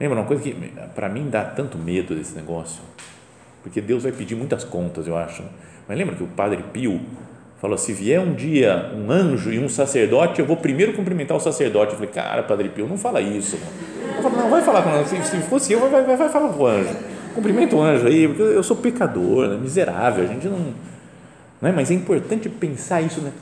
Lembra 0.00 0.20
uma 0.20 0.26
coisa 0.26 0.42
que 0.42 0.54
para 0.94 1.10
mim 1.10 1.28
dá 1.28 1.44
tanto 1.44 1.76
medo 1.76 2.14
desse 2.14 2.34
negócio? 2.34 2.80
Porque 3.62 3.78
Deus 3.78 4.04
vai 4.04 4.12
pedir 4.12 4.34
muitas 4.34 4.64
contas, 4.64 5.06
eu 5.06 5.14
acho. 5.14 5.44
Mas 5.86 5.98
lembra 5.98 6.16
que 6.16 6.22
o 6.22 6.28
Padre 6.28 6.64
Pio 6.72 6.98
falou: 7.60 7.76
se 7.76 7.92
vier 7.92 8.18
um 8.18 8.32
dia 8.32 8.90
um 8.96 9.10
anjo 9.10 9.52
e 9.52 9.58
um 9.58 9.68
sacerdote, 9.68 10.40
eu 10.40 10.46
vou 10.46 10.56
primeiro 10.56 10.94
cumprimentar 10.94 11.36
o 11.36 11.40
sacerdote. 11.40 11.92
Eu 11.92 11.98
falei: 11.98 12.10
cara, 12.10 12.42
Padre 12.42 12.70
Pio, 12.70 12.88
não 12.88 12.96
fala 12.96 13.20
isso. 13.20 13.58
Eu 14.16 14.22
falei, 14.22 14.38
não, 14.38 14.48
vai 14.48 14.62
falar 14.62 14.82
com 14.82 15.04
se, 15.04 15.22
se 15.24 15.36
fosse 15.42 15.74
eu, 15.74 15.80
vai, 15.80 15.90
vai, 15.90 16.16
vai 16.16 16.28
falar 16.30 16.48
com 16.48 16.62
o 16.62 16.66
anjo. 16.66 16.96
Cumprimenta 17.34 17.76
o 17.76 17.82
anjo 17.82 18.06
aí, 18.06 18.26
porque 18.26 18.42
eu 18.42 18.62
sou 18.62 18.78
pecador, 18.78 19.48
né, 19.48 19.58
miserável, 19.58 20.24
a 20.24 20.26
gente 20.26 20.48
não 20.48 20.72
não 21.62 21.68
é? 21.68 21.72
Mas 21.72 21.92
é 21.92 21.94
importante 21.94 22.48
pensar 22.48 23.00
isso. 23.00 23.20
Né? 23.20 23.32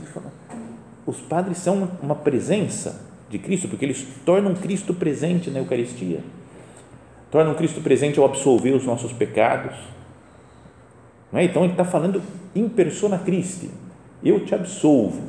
Os 1.07 1.21
padres 1.21 1.57
são 1.57 1.89
uma 2.03 2.15
presença 2.15 3.00
de 3.31 3.39
Cristo, 3.39 3.67
porque 3.67 3.87
eles 3.87 4.07
tornam 4.27 4.55
Cristo 4.55 4.93
presente 4.93 5.50
na 5.50 5.61
Eucaristia. 5.61 6.21
Tornam 7.31 7.55
Cristo 7.55 7.81
presente 7.81 8.19
ao 8.19 8.27
absolver 8.27 8.75
os 8.75 8.85
nossos 8.85 9.11
pecados. 9.12 9.75
É? 11.33 11.45
Então 11.45 11.65
ele 11.65 11.73
está 11.73 11.85
falando 11.85 12.21
em 12.55 12.69
persona 12.69 13.19
Christi. 13.19 13.71
Eu 14.23 14.45
te 14.45 14.55
absolvo. 14.55 15.23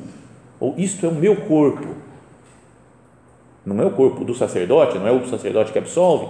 Ou 0.59 0.75
isto 0.77 1.05
é 1.05 1.09
o 1.09 1.15
meu 1.15 1.35
corpo. 1.37 1.95
Não 3.65 3.81
é 3.81 3.85
o 3.85 3.91
corpo 3.91 4.25
do 4.25 4.35
sacerdote, 4.35 4.97
não 4.97 5.07
é 5.07 5.11
o 5.11 5.25
sacerdote 5.27 5.71
que 5.71 5.77
absolve, 5.77 6.27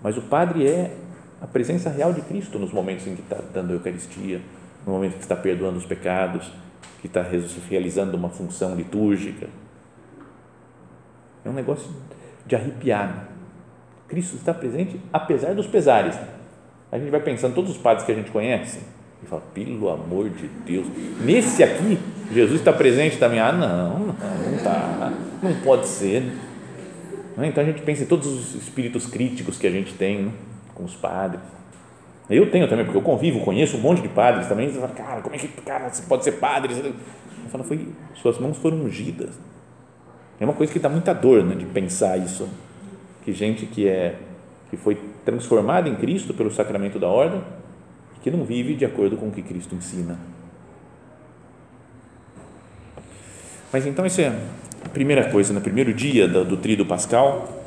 mas 0.00 0.16
o 0.16 0.22
padre 0.22 0.66
é 0.66 0.96
a 1.40 1.46
presença 1.46 1.90
real 1.90 2.12
de 2.12 2.20
Cristo 2.20 2.56
nos 2.56 2.72
momentos 2.72 3.04
em 3.06 3.16
que 3.16 3.20
está 3.20 3.40
dando 3.52 3.70
a 3.70 3.74
Eucaristia, 3.74 4.40
no 4.86 4.92
momento 4.92 5.14
que 5.14 5.22
está 5.22 5.36
perdoando 5.36 5.78
os 5.78 5.84
pecados, 5.84 6.50
que 7.00 7.06
está 7.06 7.24
realizando 7.68 8.16
uma 8.16 8.28
função 8.28 8.74
litúrgica. 8.74 9.48
É 11.44 11.48
um 11.48 11.52
negócio 11.52 11.90
de 12.46 12.54
arrepiar. 12.54 13.08
Né? 13.08 13.24
Cristo 14.08 14.36
está 14.36 14.52
presente 14.54 15.00
apesar 15.12 15.54
dos 15.54 15.66
pesares. 15.66 16.18
A 16.90 16.98
gente 16.98 17.10
vai 17.10 17.20
pensando, 17.20 17.54
todos 17.54 17.70
os 17.70 17.78
padres 17.78 18.04
que 18.04 18.12
a 18.12 18.14
gente 18.14 18.30
conhece, 18.30 18.80
e 19.22 19.26
fala, 19.26 19.42
pelo 19.54 19.88
amor 19.88 20.28
de 20.28 20.48
Deus, 20.66 20.86
nesse 21.24 21.62
aqui, 21.62 21.98
Jesus 22.32 22.60
está 22.60 22.72
presente 22.72 23.18
também. 23.18 23.40
Ah, 23.40 23.52
não, 23.52 23.98
não, 23.98 24.54
está, 24.56 25.12
não 25.42 25.54
pode 25.60 25.86
ser. 25.86 26.22
Né? 27.36 27.46
Então 27.46 27.62
a 27.62 27.66
gente 27.66 27.82
pensa 27.82 28.02
em 28.02 28.06
todos 28.06 28.26
os 28.26 28.54
espíritos 28.54 29.06
críticos 29.06 29.58
que 29.58 29.66
a 29.66 29.70
gente 29.70 29.94
tem 29.94 30.24
né? 30.24 30.32
com 30.74 30.84
os 30.84 30.94
padres. 30.94 31.40
Eu 32.30 32.50
tenho 32.50 32.68
também, 32.68 32.84
porque 32.84 32.98
eu 32.98 33.02
convivo, 33.02 33.40
conheço 33.40 33.76
um 33.76 33.80
monte 33.80 34.00
de 34.00 34.08
padres 34.08 34.46
também. 34.46 34.68
Você 34.68 34.80
fala, 34.80 34.92
cara, 34.92 35.20
como 35.20 35.34
é 35.34 35.38
que 35.38 35.48
cara, 35.48 35.88
você 35.88 36.02
pode 36.02 36.24
ser 36.24 36.32
padre? 36.32 36.74
Eu 36.74 36.94
falo, 37.50 37.64
foi, 37.64 37.88
suas 38.14 38.38
mãos 38.38 38.56
foram 38.58 38.78
ungidas. 38.78 39.38
É 40.40 40.44
uma 40.44 40.54
coisa 40.54 40.72
que 40.72 40.78
dá 40.78 40.88
muita 40.88 41.12
dor 41.12 41.44
né, 41.44 41.54
de 41.54 41.66
pensar 41.66 42.16
isso. 42.16 42.48
Que 43.24 43.32
gente 43.32 43.66
que, 43.66 43.86
é, 43.86 44.16
que 44.70 44.76
foi 44.76 44.98
transformada 45.24 45.88
em 45.88 45.94
Cristo 45.94 46.34
pelo 46.34 46.50
sacramento 46.50 46.98
da 46.98 47.08
ordem, 47.08 47.42
que 48.22 48.30
não 48.30 48.44
vive 48.44 48.74
de 48.74 48.84
acordo 48.84 49.16
com 49.16 49.28
o 49.28 49.30
que 49.30 49.42
Cristo 49.42 49.74
ensina. 49.74 50.18
Mas 53.72 53.86
então, 53.86 54.04
isso 54.04 54.20
é 54.20 54.36
a 54.84 54.88
primeira 54.88 55.30
coisa, 55.30 55.52
no 55.52 55.58
né? 55.58 55.62
primeiro 55.62 55.94
dia 55.94 56.28
do, 56.28 56.44
do 56.44 56.56
Tríduo 56.56 56.86
Pascal, 56.86 57.64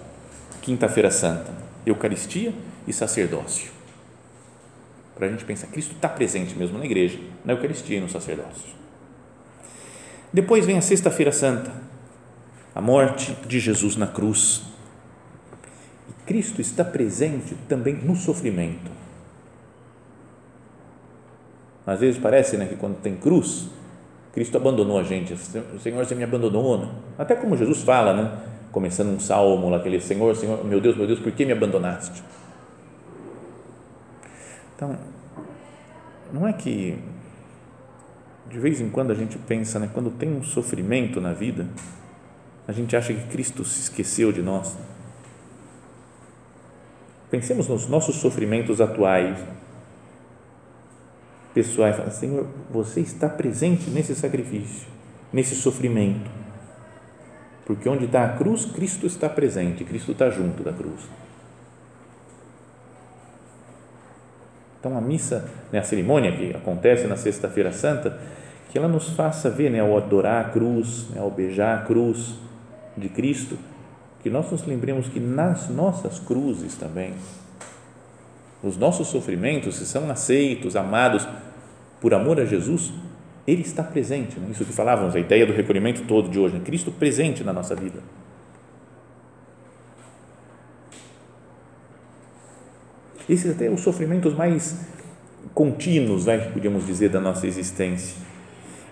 Quinta-feira 0.62 1.10
Santa, 1.10 1.52
Eucaristia 1.86 2.54
e 2.88 2.94
sacerdócio. 2.94 3.75
Para 5.16 5.28
a 5.28 5.30
gente 5.30 5.46
pensar, 5.46 5.68
Cristo 5.68 5.96
está 5.96 6.10
presente 6.10 6.56
mesmo 6.58 6.78
na 6.78 6.86
igreja, 6.86 7.18
na 7.44 7.54
Eucaristia 7.54 7.98
e 7.98 8.02
no 8.02 8.10
sacerdócio. 8.10 8.76
Depois 10.32 10.66
vem 10.66 10.78
a 10.78 10.82
Sexta-feira 10.82 11.32
Santa, 11.32 11.72
a 12.74 12.82
morte 12.82 13.34
de 13.48 13.60
Jesus 13.60 13.96
na 13.96 14.08
cruz. 14.08 14.64
E 16.10 16.26
Cristo 16.26 16.60
está 16.60 16.84
presente 16.84 17.56
também 17.70 17.96
no 17.96 18.16
sofrimento. 18.16 18.92
Às 21.88 22.02
vezes 22.02 22.20
parece 22.20 22.58
né, 22.58 22.66
que 22.66 22.76
quando 22.76 23.00
tem 23.00 23.16
cruz, 23.16 23.70
Cristo 24.34 24.58
abandonou 24.58 25.00
a 25.00 25.04
gente. 25.04 25.38
Senhor, 25.38 26.06
você 26.06 26.16
me 26.16 26.24
abandonou. 26.24 26.80
Né? 26.80 26.90
Até 27.18 27.36
como 27.36 27.56
Jesus 27.56 27.84
fala, 27.84 28.14
né? 28.14 28.38
começando 28.76 29.16
um 29.16 29.20
salmo, 29.22 29.74
aquele 29.74 30.02
Senhor, 30.02 30.36
Senhor, 30.36 30.66
meu 30.66 30.82
Deus, 30.82 30.98
meu 30.98 31.08
Deus, 31.08 31.18
por 31.18 31.32
que 31.32 31.46
me 31.46 31.54
abandonaste? 31.54 32.22
Então, 34.76 34.98
não 36.34 36.48
é 36.48 36.54
que 36.54 36.98
de 38.50 38.60
vez 38.60 38.80
em 38.80 38.90
quando 38.90 39.12
a 39.12 39.16
gente 39.16 39.38
pensa, 39.38 39.80
né, 39.80 39.90
quando 39.94 40.12
tem 40.12 40.30
um 40.30 40.44
sofrimento 40.44 41.20
na 41.20 41.34
vida, 41.34 41.68
a 42.68 42.72
gente 42.72 42.96
acha 42.96 43.14
que 43.14 43.28
Cristo 43.28 43.64
se 43.64 43.82
esqueceu 43.82 44.32
de 44.32 44.42
nós. 44.42 44.78
Pensemos 47.30 47.68
nos 47.68 47.88
nossos 47.88 48.16
sofrimentos 48.18 48.80
atuais, 48.80 49.38
pessoais, 51.54 51.96
fala, 51.96 52.12
Senhor, 52.12 52.48
você 52.70 53.02
está 53.02 53.28
presente 53.28 53.90
nesse 53.90 54.16
sacrifício, 54.16 54.88
nesse 55.34 55.56
sofrimento. 55.56 56.30
Porque 57.66 57.90
onde 57.90 58.06
está 58.06 58.26
a 58.26 58.38
cruz, 58.38 58.66
Cristo 58.66 59.08
está 59.08 59.28
presente, 59.28 59.84
Cristo 59.84 60.12
está 60.12 60.30
junto 60.30 60.64
da 60.64 60.72
cruz. 60.72 61.02
Então 64.86 64.96
a 64.96 65.02
missa, 65.02 65.50
né, 65.72 65.80
a 65.80 65.84
cerimônia 65.84 66.32
que 66.32 66.56
acontece 66.56 67.08
na 67.08 67.18
Sexta-feira 67.18 67.72
Santa, 67.72 68.20
que 68.70 68.78
ela 68.78 68.88
nos 68.88 69.10
faça 69.10 69.50
ver, 69.50 69.72
né, 69.72 69.80
ao 69.80 69.98
adorar 69.98 70.46
a 70.46 70.50
cruz, 70.50 71.08
né, 71.10 71.20
ao 71.20 71.32
beijar 71.32 71.80
a 71.80 71.82
cruz 71.82 72.36
de 72.96 73.10
Cristo, 73.10 73.58
que 74.22 74.30
nós 74.30 74.52
nos 74.52 74.64
lembremos 74.64 75.08
que 75.08 75.20
nas 75.20 75.70
nossas 75.70 76.20
cruzes 76.20 76.76
também, 76.76 77.16
os 78.62 78.78
nossos 78.78 79.08
sofrimentos, 79.08 79.78
se 79.78 79.88
são 79.88 80.08
aceitos, 80.12 80.76
amados 80.76 81.28
por 82.00 82.14
amor 82.14 82.40
a 82.40 82.46
Jesus, 82.46 82.94
Ele 83.48 83.64
está 83.64 83.82
presente. 83.82 84.40
Né? 84.40 84.50
Isso 84.52 84.66
que 84.66 84.72
falávamos, 84.72 85.16
a 85.16 85.20
ideia 85.20 85.48
do 85.48 85.54
recolhimento 85.54 86.04
todo 86.04 86.30
de 86.30 86.38
hoje, 86.38 86.54
né? 86.54 86.62
Cristo 86.64 86.92
presente 86.92 87.44
na 87.44 87.52
nossa 87.52 87.76
vida. 87.76 88.02
Esses 93.28 93.52
até 93.52 93.70
os 93.70 93.82
sofrimentos 93.82 94.34
mais 94.36 94.86
contínuos, 95.54 96.26
né, 96.26 96.38
podíamos 96.38 96.86
dizer, 96.86 97.10
da 97.10 97.20
nossa 97.20 97.48
existência. 97.48 98.18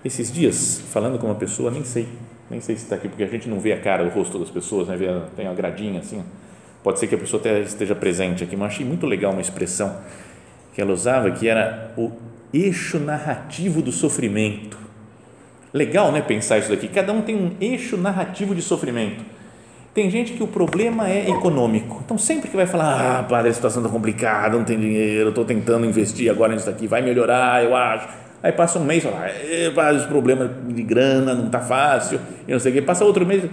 Esses 0.03 0.31
dias, 0.31 0.81
falando 0.91 1.19
com 1.19 1.27
uma 1.27 1.35
pessoa, 1.35 1.69
nem 1.69 1.83
sei, 1.83 2.07
nem 2.49 2.59
sei 2.59 2.75
se 2.75 2.83
está 2.83 2.95
aqui, 2.95 3.07
porque 3.07 3.23
a 3.23 3.27
gente 3.27 3.47
não 3.47 3.59
vê 3.59 3.73
a 3.73 3.79
cara, 3.79 4.03
o 4.03 4.09
rosto 4.09 4.39
das 4.39 4.49
pessoas, 4.49 4.87
né, 4.87 4.97
tem 5.35 5.45
uma 5.45 5.53
gradinha 5.53 5.99
assim, 5.99 6.23
pode 6.83 6.99
ser 6.99 7.07
que 7.07 7.15
a 7.15 7.17
pessoa 7.17 7.39
até 7.39 7.61
esteja 7.61 7.95
presente 7.95 8.43
aqui, 8.43 8.55
mas 8.55 8.73
achei 8.73 8.85
muito 8.85 9.05
legal 9.05 9.31
uma 9.31 9.41
expressão 9.41 9.97
que 10.73 10.81
ela 10.81 10.91
usava, 10.91 11.29
que 11.31 11.47
era 11.47 11.93
o 11.97 12.11
eixo 12.53 12.99
narrativo 12.99 13.81
do 13.81 13.91
sofrimento. 13.91 14.77
Legal, 15.73 16.11
né, 16.11 16.21
pensar 16.21 16.59
isso 16.59 16.69
daqui. 16.69 16.87
Cada 16.87 17.11
um 17.11 17.21
tem 17.21 17.35
um 17.35 17.55
eixo 17.59 17.97
narrativo 17.97 18.53
de 18.53 18.61
sofrimento. 18.61 19.23
Tem 19.93 20.09
gente 20.09 20.33
que 20.33 20.41
o 20.41 20.47
problema 20.47 21.07
é 21.07 21.29
econômico. 21.29 22.01
Então, 22.03 22.17
sempre 22.17 22.49
que 22.49 22.55
vai 22.55 22.65
falar, 22.65 23.19
ah, 23.19 23.23
padre, 23.23 23.51
a 23.51 23.53
situação 23.53 23.83
está 23.83 23.93
complicada, 23.93 24.57
não 24.57 24.65
tem 24.65 24.79
dinheiro, 24.79 25.29
estou 25.29 25.45
tentando 25.45 25.85
investir 25.85 26.31
agora 26.31 26.51
nisso 26.51 26.67
aqui, 26.67 26.87
vai 26.87 27.03
melhorar, 27.03 27.63
eu 27.63 27.75
acho. 27.75 28.07
Aí 28.41 28.51
passa 28.51 28.79
um 28.79 28.83
mês, 28.83 29.03
fala, 29.03 29.29
padre, 29.75 30.01
os 30.01 30.07
problemas 30.07 30.49
de 30.67 30.81
grana, 30.81 31.35
não 31.35 31.45
está 31.45 31.59
fácil, 31.59 32.19
e 32.47 32.51
não 32.51 32.59
sei 32.59 32.71
o 32.71 32.75
quê. 32.75 32.81
Passa 32.81 33.05
outro 33.05 33.23
mês, 33.23 33.43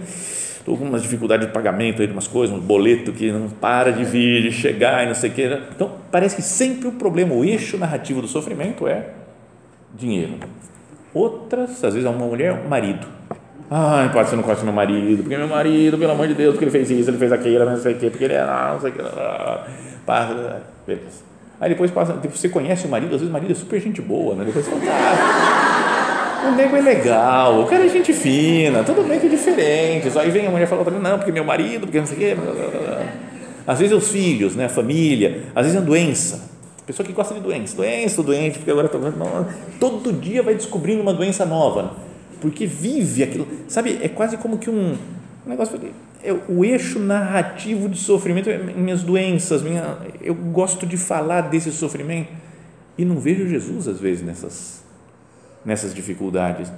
estou 0.57 0.75
com 0.75 0.83
umas 0.83 1.03
dificuldades 1.03 1.45
de 1.45 1.53
pagamento, 1.53 2.01
aí, 2.01 2.09
umas 2.09 2.27
coisas, 2.27 2.55
um 2.55 2.59
boleto 2.59 3.13
que 3.13 3.31
não 3.31 3.47
para 3.47 3.91
de 3.91 4.03
vir, 4.03 4.41
de 4.41 4.51
chegar 4.51 5.03
e 5.03 5.07
não 5.07 5.15
sei 5.15 5.29
o 5.29 5.33
quê. 5.33 5.59
Então, 5.75 5.91
parece 6.11 6.35
que 6.35 6.41
sempre 6.41 6.87
o 6.87 6.93
problema, 6.93 7.35
o 7.35 7.45
eixo 7.45 7.77
narrativo 7.77 8.19
do 8.19 8.27
sofrimento 8.27 8.87
é 8.87 9.09
dinheiro. 9.95 10.33
Outras, 11.13 11.83
às 11.83 11.93
vezes, 11.93 12.05
é 12.05 12.09
uma 12.09 12.25
mulher, 12.25 12.53
um 12.65 12.67
marido 12.67 13.05
Ai, 13.73 14.11
pode 14.11 14.29
você 14.29 14.35
não 14.35 14.43
gosta 14.43 14.59
do 14.59 14.65
meu 14.65 14.73
marido, 14.73 15.23
porque 15.23 15.37
meu 15.37 15.47
marido, 15.47 15.97
pelo 15.97 16.11
amor 16.11 16.27
de 16.27 16.33
Deus, 16.33 16.51
porque 16.51 16.65
ele 16.65 16.71
fez 16.71 16.91
isso, 16.91 17.09
ele 17.09 17.17
fez 17.17 17.31
aquilo, 17.31 17.63
não 17.63 17.77
sei 17.77 17.93
o 17.93 17.97
quê, 17.97 18.09
porque 18.09 18.25
ele 18.25 18.33
é, 18.33 18.45
não 18.45 18.81
sei 18.81 18.91
o 18.91 18.93
quê. 18.93 19.01
Passa, 20.05 20.61
beleza. 20.85 21.23
Aí 21.57 21.69
depois 21.69 21.89
passa, 21.89 22.11
você 22.11 22.49
conhece 22.49 22.85
o 22.85 22.89
marido, 22.89 23.15
às 23.15 23.21
vezes 23.21 23.29
o 23.29 23.31
marido 23.31 23.51
é 23.53 23.55
super 23.55 23.79
gente 23.79 24.01
boa, 24.01 24.35
né? 24.35 24.43
Depois 24.43 24.65
você 24.65 24.71
fala, 24.71 24.83
ah, 24.91 26.49
o 26.49 26.55
nego 26.57 26.75
é 26.75 26.81
legal, 26.81 27.61
o 27.61 27.65
cara 27.65 27.85
é 27.85 27.87
gente 27.87 28.11
fina, 28.11 28.83
bem 28.83 29.19
que 29.21 29.27
é 29.27 29.29
diferente. 29.29 30.19
Aí 30.19 30.29
vem 30.31 30.47
a 30.47 30.49
mulher 30.49 30.65
e 30.65 30.67
fala 30.67 30.81
outra, 30.81 30.99
não, 30.99 31.17
porque 31.17 31.31
meu 31.31 31.45
marido, 31.45 31.87
porque 31.87 31.99
não 31.99 32.05
sei 32.05 32.17
o 32.17 32.19
quê. 32.19 32.37
Às 33.65 33.79
vezes 33.79 33.93
é 33.93 33.95
os 33.95 34.09
filhos, 34.09 34.53
né? 34.53 34.65
a 34.65 34.69
família, 34.69 35.43
às 35.55 35.65
vezes 35.65 35.79
é 35.79 35.81
a 35.81 35.85
doença. 35.85 36.51
Pessoa 36.85 37.07
que 37.07 37.13
gosta 37.13 37.33
de 37.33 37.39
doença, 37.39 37.77
doença, 37.77 38.21
doente, 38.21 38.57
porque 38.57 38.71
agora 38.71 38.89
todo 39.79 40.11
dia 40.11 40.43
vai 40.43 40.55
descobrindo 40.55 41.01
uma 41.01 41.13
doença 41.13 41.45
nova 41.45 42.10
porque 42.41 42.65
vive 42.65 43.23
aquilo. 43.23 43.47
Sabe, 43.67 43.99
é 44.01 44.09
quase 44.09 44.35
como 44.35 44.57
que 44.57 44.69
um, 44.69 44.97
um 45.45 45.49
negócio. 45.49 45.79
É 46.23 46.33
o 46.33 46.65
eixo 46.65 46.99
narrativo 46.99 47.87
de 47.87 47.97
sofrimento, 47.97 48.49
é 48.49 48.57
minhas 48.57 49.01
doenças, 49.01 49.63
minha, 49.63 49.97
eu 50.21 50.35
gosto 50.35 50.85
de 50.85 50.95
falar 50.95 51.41
desse 51.41 51.71
sofrimento 51.71 52.29
e 52.95 53.03
não 53.03 53.19
vejo 53.19 53.47
Jesus 53.47 53.87
às 53.87 53.99
vezes 53.99 54.23
nessas, 54.23 54.83
nessas 55.65 55.95
dificuldades. 55.95 56.71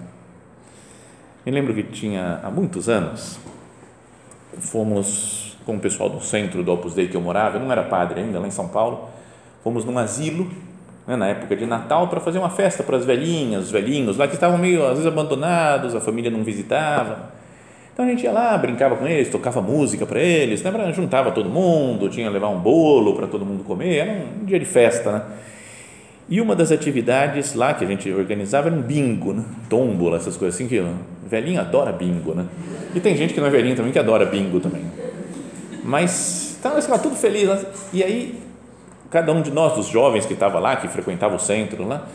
Me 1.45 1.51
lembro 1.51 1.73
que 1.73 1.83
tinha 1.83 2.39
há 2.41 2.49
muitos 2.49 2.87
anos, 2.87 3.37
fomos 4.59 5.57
com 5.65 5.75
o 5.75 5.79
pessoal 5.79 6.09
do 6.09 6.21
centro 6.21 6.63
do 6.63 6.71
Opus 6.71 6.93
Dei 6.93 7.09
que 7.09 7.17
eu 7.17 7.21
morava, 7.21 7.57
eu 7.57 7.61
não 7.61 7.69
era 7.69 7.83
padre 7.83 8.21
ainda, 8.21 8.39
lá 8.39 8.47
em 8.47 8.51
São 8.51 8.69
Paulo, 8.69 9.09
fomos 9.61 9.83
num 9.83 9.97
asilo 9.97 10.49
né, 11.07 11.15
na 11.15 11.27
época 11.27 11.55
de 11.55 11.65
Natal 11.65 12.07
para 12.07 12.19
fazer 12.19 12.39
uma 12.39 12.49
festa 12.49 12.83
para 12.83 12.97
as 12.97 13.05
velhinhas, 13.05 13.65
os 13.65 13.71
velhinhos 13.71 14.17
lá 14.17 14.27
que 14.27 14.35
estavam 14.35 14.57
meio 14.57 14.83
às 14.83 14.93
vezes 14.93 15.05
abandonados, 15.05 15.95
a 15.95 16.01
família 16.01 16.31
não 16.31 16.43
visitava. 16.43 17.31
Então 17.93 18.05
a 18.05 18.07
gente 18.07 18.23
ia 18.23 18.31
lá, 18.31 18.57
brincava 18.57 18.95
com 18.95 19.07
eles, 19.07 19.29
tocava 19.29 19.61
música 19.61 20.05
para 20.05 20.19
eles, 20.19 20.63
né, 20.63 20.71
juntava 20.93 21.31
todo 21.31 21.47
mundo, 21.47 22.09
tinha 22.09 22.27
que 22.27 22.33
levar 22.33 22.49
um 22.49 22.59
bolo 22.59 23.13
para 23.15 23.27
todo 23.27 23.45
mundo 23.45 23.63
comer, 23.63 23.97
era 23.97 24.11
um 24.11 24.45
dia 24.45 24.59
de 24.59 24.65
festa, 24.65 25.11
né? 25.11 25.21
E 26.29 26.39
uma 26.39 26.55
das 26.55 26.71
atividades 26.71 27.53
lá 27.53 27.73
que 27.73 27.83
a 27.83 27.87
gente 27.87 28.09
organizava 28.09 28.69
era 28.69 28.75
um 28.75 28.81
bingo, 28.81 29.33
né? 29.33 29.43
Tombola, 29.69 30.17
essas 30.17 30.37
coisas 30.37 30.55
assim 30.55 30.67
que 30.67 30.81
velhinho 31.27 31.59
adora 31.59 31.91
bingo, 31.91 32.33
né? 32.33 32.45
E 32.95 32.99
tem 32.99 33.15
gente 33.17 33.33
que 33.33 33.39
não 33.39 33.47
é 33.47 33.49
velhinho 33.49 33.75
também 33.75 33.91
que 33.91 33.99
adora 33.99 34.25
bingo 34.25 34.59
também. 34.59 34.83
Mas 35.83 36.57
ficavam 36.61 36.99
tudo 36.99 37.15
felizes. 37.15 37.49
Né? 37.49 37.65
E 37.91 38.03
aí 38.03 38.39
cada 39.13 39.31
um 39.31 39.43
de 39.43 39.51
nós, 39.51 39.75
dos 39.75 39.87
jovens 39.87 40.25
que 40.25 40.33
estava 40.33 40.57
lá, 40.57 40.75
que 40.75 40.87
frequentava 40.87 41.35
o 41.35 41.39
centro 41.39 41.87
lá, 41.87 42.07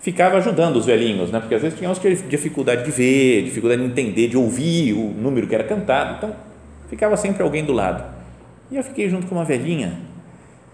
ficava 0.00 0.36
ajudando 0.36 0.76
os 0.76 0.84
velhinhos, 0.84 1.30
né? 1.30 1.40
porque 1.40 1.54
às 1.54 1.62
vezes 1.62 1.78
tinha 1.78 1.88
uns 1.88 1.98
que 1.98 2.14
dificuldade 2.14 2.84
de 2.84 2.90
ver, 2.90 3.42
dificuldade 3.42 3.80
de 3.80 3.88
entender, 3.88 4.28
de 4.28 4.36
ouvir 4.36 4.92
o 4.92 5.14
número 5.18 5.46
que 5.46 5.54
era 5.54 5.64
cantado. 5.64 6.16
Então, 6.18 6.36
ficava 6.90 7.16
sempre 7.16 7.42
alguém 7.42 7.64
do 7.64 7.72
lado. 7.72 8.04
E 8.70 8.76
eu 8.76 8.84
fiquei 8.84 9.08
junto 9.08 9.26
com 9.26 9.34
uma 9.34 9.46
velhinha. 9.46 9.98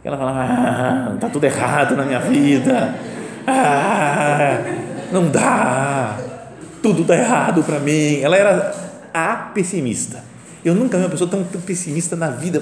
Ela 0.03 0.17
falava: 0.17 0.41
ah, 0.41 1.17
tá 1.21 1.29
tudo 1.29 1.45
errado 1.45 1.95
na 1.95 2.05
minha 2.05 2.21
vida. 2.21 2.95
Ah, 3.47 4.59
não 5.13 5.31
dá. 5.31 6.19
Tudo 6.83 7.05
dá 7.05 7.17
errado 7.17 7.63
para 7.63 7.79
mim. 7.79 8.21
Ela 8.21 8.37
era 8.37 8.75
a 9.15 9.35
pessimista. 9.55 10.25
Eu 10.65 10.75
nunca 10.75 10.99
vi 10.99 11.05
uma 11.05 11.11
pessoa 11.11 11.31
tão, 11.31 11.45
tão 11.45 11.61
pessimista 11.61 12.17
na 12.17 12.31
vida. 12.31 12.61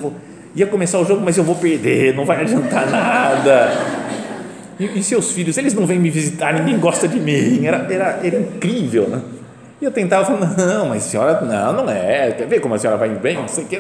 Ia 0.57 0.67
começar 0.67 0.99
o 0.99 1.05
jogo, 1.05 1.21
mas 1.23 1.37
eu 1.37 1.45
vou 1.45 1.55
perder, 1.55 2.15
não 2.15 2.25
vai 2.25 2.41
adiantar 2.41 2.89
nada. 2.91 3.71
E, 4.81 4.99
e 4.99 5.03
seus 5.03 5.31
filhos, 5.31 5.59
eles 5.59 5.75
não 5.75 5.87
vêm 5.87 5.99
me 5.99 6.09
visitar, 6.09 6.55
ninguém 6.55 6.79
gosta 6.79 7.07
de 7.07 7.21
mim. 7.21 7.65
Era, 7.67 7.87
era, 7.91 8.21
era 8.25 8.41
incrível, 8.41 9.07
né? 9.07 9.21
E 9.81 9.85
eu 9.85 9.91
tentava 9.91 10.25
falar, 10.25 10.57
não, 10.57 10.89
mas 10.89 11.03
senhora, 11.03 11.43
não, 11.43 11.85
não 11.85 11.91
é. 11.91 12.33
Quer 12.33 12.47
ver 12.47 12.61
como 12.61 12.75
a 12.75 12.79
senhora 12.79 12.97
vai 12.99 13.11
bem? 13.11 13.37
Não 13.37 13.47
sei 13.47 13.65
o 13.65 13.67
que. 13.67 13.79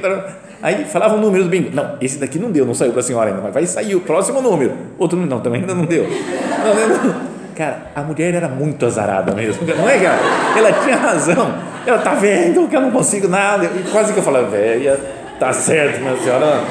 Aí 0.62 0.84
falava 0.84 1.16
um 1.16 1.20
número 1.20 1.44
do 1.44 1.48
bingo. 1.48 1.70
Não, 1.72 1.96
esse 2.02 2.18
daqui 2.18 2.38
não 2.38 2.50
deu, 2.50 2.66
não 2.66 2.74
saiu 2.74 2.92
para 2.92 3.00
a 3.00 3.02
senhora 3.02 3.30
ainda, 3.30 3.40
mas 3.40 3.54
vai 3.54 3.64
sair 3.64 3.94
o 3.94 4.00
próximo 4.00 4.42
número. 4.42 4.74
Outro 4.98 5.16
número, 5.16 5.34
não, 5.34 5.42
também 5.42 5.62
ainda 5.62 5.74
não 5.74 5.86
deu. 5.86 6.04
Não, 6.04 6.88
não. 6.88 7.36
Cara, 7.56 7.90
a 7.94 8.02
mulher 8.02 8.34
era 8.34 8.48
muito 8.48 8.84
azarada 8.84 9.34
mesmo. 9.34 9.66
Não 9.66 9.88
é, 9.88 9.98
cara? 9.98 10.18
Ela 10.58 10.72
tinha 10.84 10.96
razão. 10.96 11.54
Ela 11.86 11.98
tá 11.98 12.12
vendo 12.12 12.68
que 12.68 12.76
eu 12.76 12.80
não 12.82 12.90
consigo 12.90 13.26
nada. 13.26 13.64
E 13.64 13.90
quase 13.90 14.12
que 14.12 14.18
eu 14.18 14.22
falava, 14.22 14.46
velha, 14.48 15.00
tá 15.38 15.52
certo, 15.52 16.00
minha 16.00 16.16
senhora. 16.16 16.62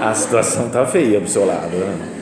A 0.00 0.14
situação 0.14 0.70
tá 0.70 0.86
feia 0.86 1.20
pro 1.20 1.28
seu 1.28 1.44
lado. 1.44 1.76
Né? 1.76 2.20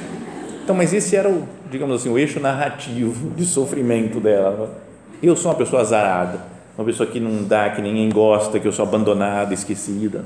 Então, 0.64 0.74
mas 0.74 0.92
esse 0.92 1.16
era 1.16 1.28
o, 1.28 1.48
digamos 1.70 2.00
assim, 2.00 2.10
o 2.10 2.18
eixo 2.18 2.40
narrativo 2.40 3.30
de 3.30 3.44
sofrimento 3.44 4.20
dela. 4.20 4.82
Eu 5.22 5.36
sou 5.36 5.50
uma 5.50 5.56
pessoa 5.56 5.82
azarada, 5.82 6.40
uma 6.76 6.84
pessoa 6.84 7.08
que 7.08 7.20
não 7.20 7.44
dá, 7.44 7.70
que 7.70 7.80
ninguém 7.80 8.08
gosta, 8.08 8.58
que 8.58 8.66
eu 8.66 8.72
sou 8.72 8.84
abandonada, 8.84 9.54
esquecida. 9.54 10.24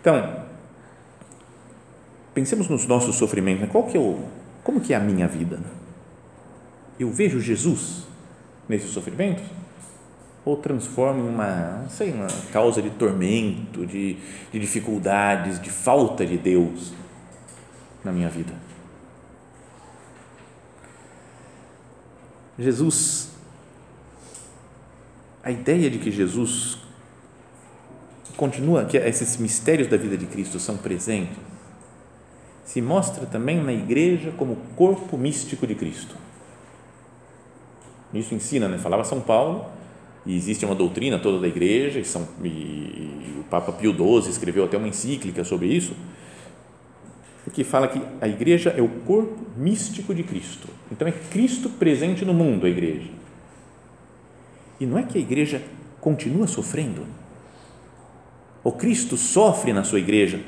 Então, 0.00 0.44
pensemos 2.34 2.68
nos 2.68 2.86
nossos 2.86 3.16
sofrimentos. 3.16 3.62
Né? 3.62 3.68
Qual 3.70 3.84
que 3.84 3.96
é 3.96 4.00
o, 4.00 4.18
como 4.62 4.80
que 4.80 4.92
é 4.92 4.96
a 4.96 5.00
minha 5.00 5.26
vida? 5.26 5.58
Eu 6.98 7.10
vejo 7.10 7.40
Jesus 7.40 8.06
nesses 8.68 8.90
sofrimentos? 8.90 9.44
Ou 10.44 10.56
transformo 10.56 11.24
em 11.24 11.28
uma, 11.28 11.86
sei, 11.90 12.12
uma 12.12 12.28
causa 12.52 12.80
de 12.80 12.90
tormento, 12.90 13.84
de, 13.84 14.16
de 14.50 14.58
dificuldades, 14.58 15.60
de 15.60 15.70
falta 15.70 16.24
de 16.24 16.38
Deus 16.38 16.92
na 18.02 18.12
minha 18.12 18.28
vida? 18.28 18.52
Jesus, 22.58 23.30
a 25.44 25.50
ideia 25.50 25.88
de 25.88 25.98
que 25.98 26.10
Jesus 26.10 26.78
continua, 28.36 28.84
que 28.84 28.96
esses 28.96 29.36
mistérios 29.36 29.88
da 29.88 29.96
vida 29.96 30.16
de 30.16 30.26
Cristo 30.26 30.58
são 30.58 30.76
presentes, 30.76 31.36
se 32.64 32.82
mostra 32.82 33.26
também 33.26 33.62
na 33.62 33.72
igreja 33.72 34.32
como 34.36 34.56
corpo 34.76 35.16
místico 35.16 35.66
de 35.66 35.74
Cristo. 35.74 36.14
Isso 38.12 38.34
ensina, 38.34 38.68
né? 38.68 38.76
falava 38.78 39.04
São 39.04 39.20
Paulo, 39.20 39.66
e 40.26 40.36
existe 40.36 40.64
uma 40.64 40.74
doutrina 40.74 41.18
toda 41.18 41.40
da 41.40 41.48
igreja, 41.48 41.98
e, 41.98 42.04
São, 42.04 42.28
e, 42.42 42.48
e 42.48 43.36
o 43.40 43.44
Papa 43.44 43.72
Pio 43.72 43.92
XII 43.92 44.30
escreveu 44.30 44.64
até 44.64 44.76
uma 44.76 44.88
encíclica 44.88 45.44
sobre 45.44 45.68
isso, 45.68 45.94
que 47.52 47.64
fala 47.64 47.88
que 47.88 48.00
a 48.20 48.28
igreja 48.28 48.70
é 48.76 48.82
o 48.82 48.88
corpo 48.88 49.46
místico 49.56 50.14
de 50.14 50.22
Cristo. 50.22 50.68
Então 50.92 51.08
é 51.08 51.12
Cristo 51.12 51.70
presente 51.70 52.24
no 52.24 52.34
mundo, 52.34 52.66
a 52.66 52.68
igreja. 52.68 53.08
E 54.78 54.86
não 54.86 54.98
é 54.98 55.02
que 55.02 55.18
a 55.18 55.20
igreja 55.20 55.62
continua 56.00 56.46
sofrendo. 56.46 57.06
O 58.62 58.72
Cristo 58.72 59.16
sofre 59.16 59.72
na 59.72 59.82
sua 59.82 59.98
igreja. 59.98 60.40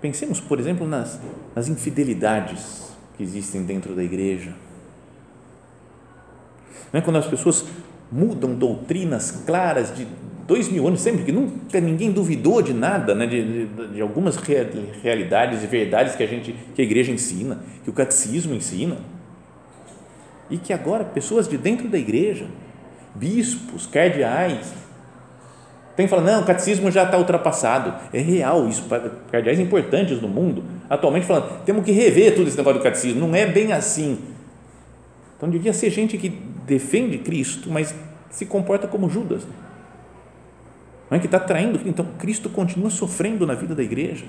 Pensemos, 0.00 0.40
por 0.40 0.58
exemplo, 0.58 0.86
nas, 0.86 1.20
nas 1.54 1.68
infidelidades 1.68 2.92
que 3.16 3.22
existem 3.22 3.64
dentro 3.64 3.94
da 3.94 4.02
igreja. 4.02 4.54
Não 6.92 6.98
é 6.98 7.02
quando 7.02 7.16
as 7.16 7.26
pessoas 7.26 7.64
mudam 8.10 8.54
doutrinas 8.54 9.30
claras 9.46 9.94
de 9.94 10.06
dois 10.46 10.68
mil 10.68 10.86
anos, 10.86 11.00
sempre 11.00 11.24
que 11.24 11.30
nunca 11.30 11.80
ninguém 11.80 12.10
duvidou 12.10 12.60
de 12.60 12.74
nada, 12.74 13.14
né, 13.14 13.24
de, 13.24 13.66
de, 13.66 13.88
de 13.94 14.00
algumas 14.00 14.36
realidades 14.36 15.62
e 15.62 15.66
verdades 15.66 16.16
que 16.16 16.22
a 16.24 16.26
gente, 16.26 16.52
que 16.74 16.82
a 16.82 16.84
igreja 16.84 17.12
ensina, 17.12 17.60
que 17.84 17.90
o 17.90 17.92
catecismo 17.92 18.52
ensina, 18.52 18.96
e 20.50 20.58
que 20.58 20.72
agora 20.72 21.04
pessoas 21.04 21.46
de 21.46 21.56
dentro 21.56 21.88
da 21.88 21.96
igreja, 21.96 22.46
bispos, 23.14 23.86
cardeais, 23.86 24.74
tem 25.94 26.06
que 26.06 26.10
falar, 26.10 26.22
não, 26.22 26.42
o 26.42 26.46
catecismo 26.46 26.90
já 26.90 27.04
está 27.04 27.18
ultrapassado. 27.18 27.94
É 28.12 28.20
real 28.20 28.66
isso, 28.66 28.86
cardeais 29.30 29.60
importantes 29.60 30.20
no 30.20 30.28
mundo, 30.28 30.64
atualmente 30.88 31.26
falando, 31.26 31.62
temos 31.64 31.84
que 31.84 31.92
rever 31.92 32.34
tudo 32.34 32.48
esse 32.48 32.56
negócio 32.56 32.80
do 32.80 32.82
catecismo, 32.82 33.20
não 33.20 33.34
é 33.34 33.46
bem 33.46 33.72
assim. 33.72 34.18
Então 35.36 35.48
devia 35.48 35.72
ser 35.72 35.90
gente 35.90 36.18
que 36.18 36.49
defende 36.70 37.18
Cristo, 37.18 37.68
mas 37.68 37.92
se 38.30 38.46
comporta 38.46 38.86
como 38.86 39.10
Judas. 39.10 39.42
Não 41.10 41.16
é 41.16 41.20
que 41.20 41.26
está 41.26 41.40
traindo, 41.40 41.80
então 41.84 42.06
Cristo 42.16 42.48
continua 42.48 42.88
sofrendo 42.90 43.44
na 43.44 43.54
vida 43.54 43.74
da 43.74 43.82
igreja. 43.82 44.24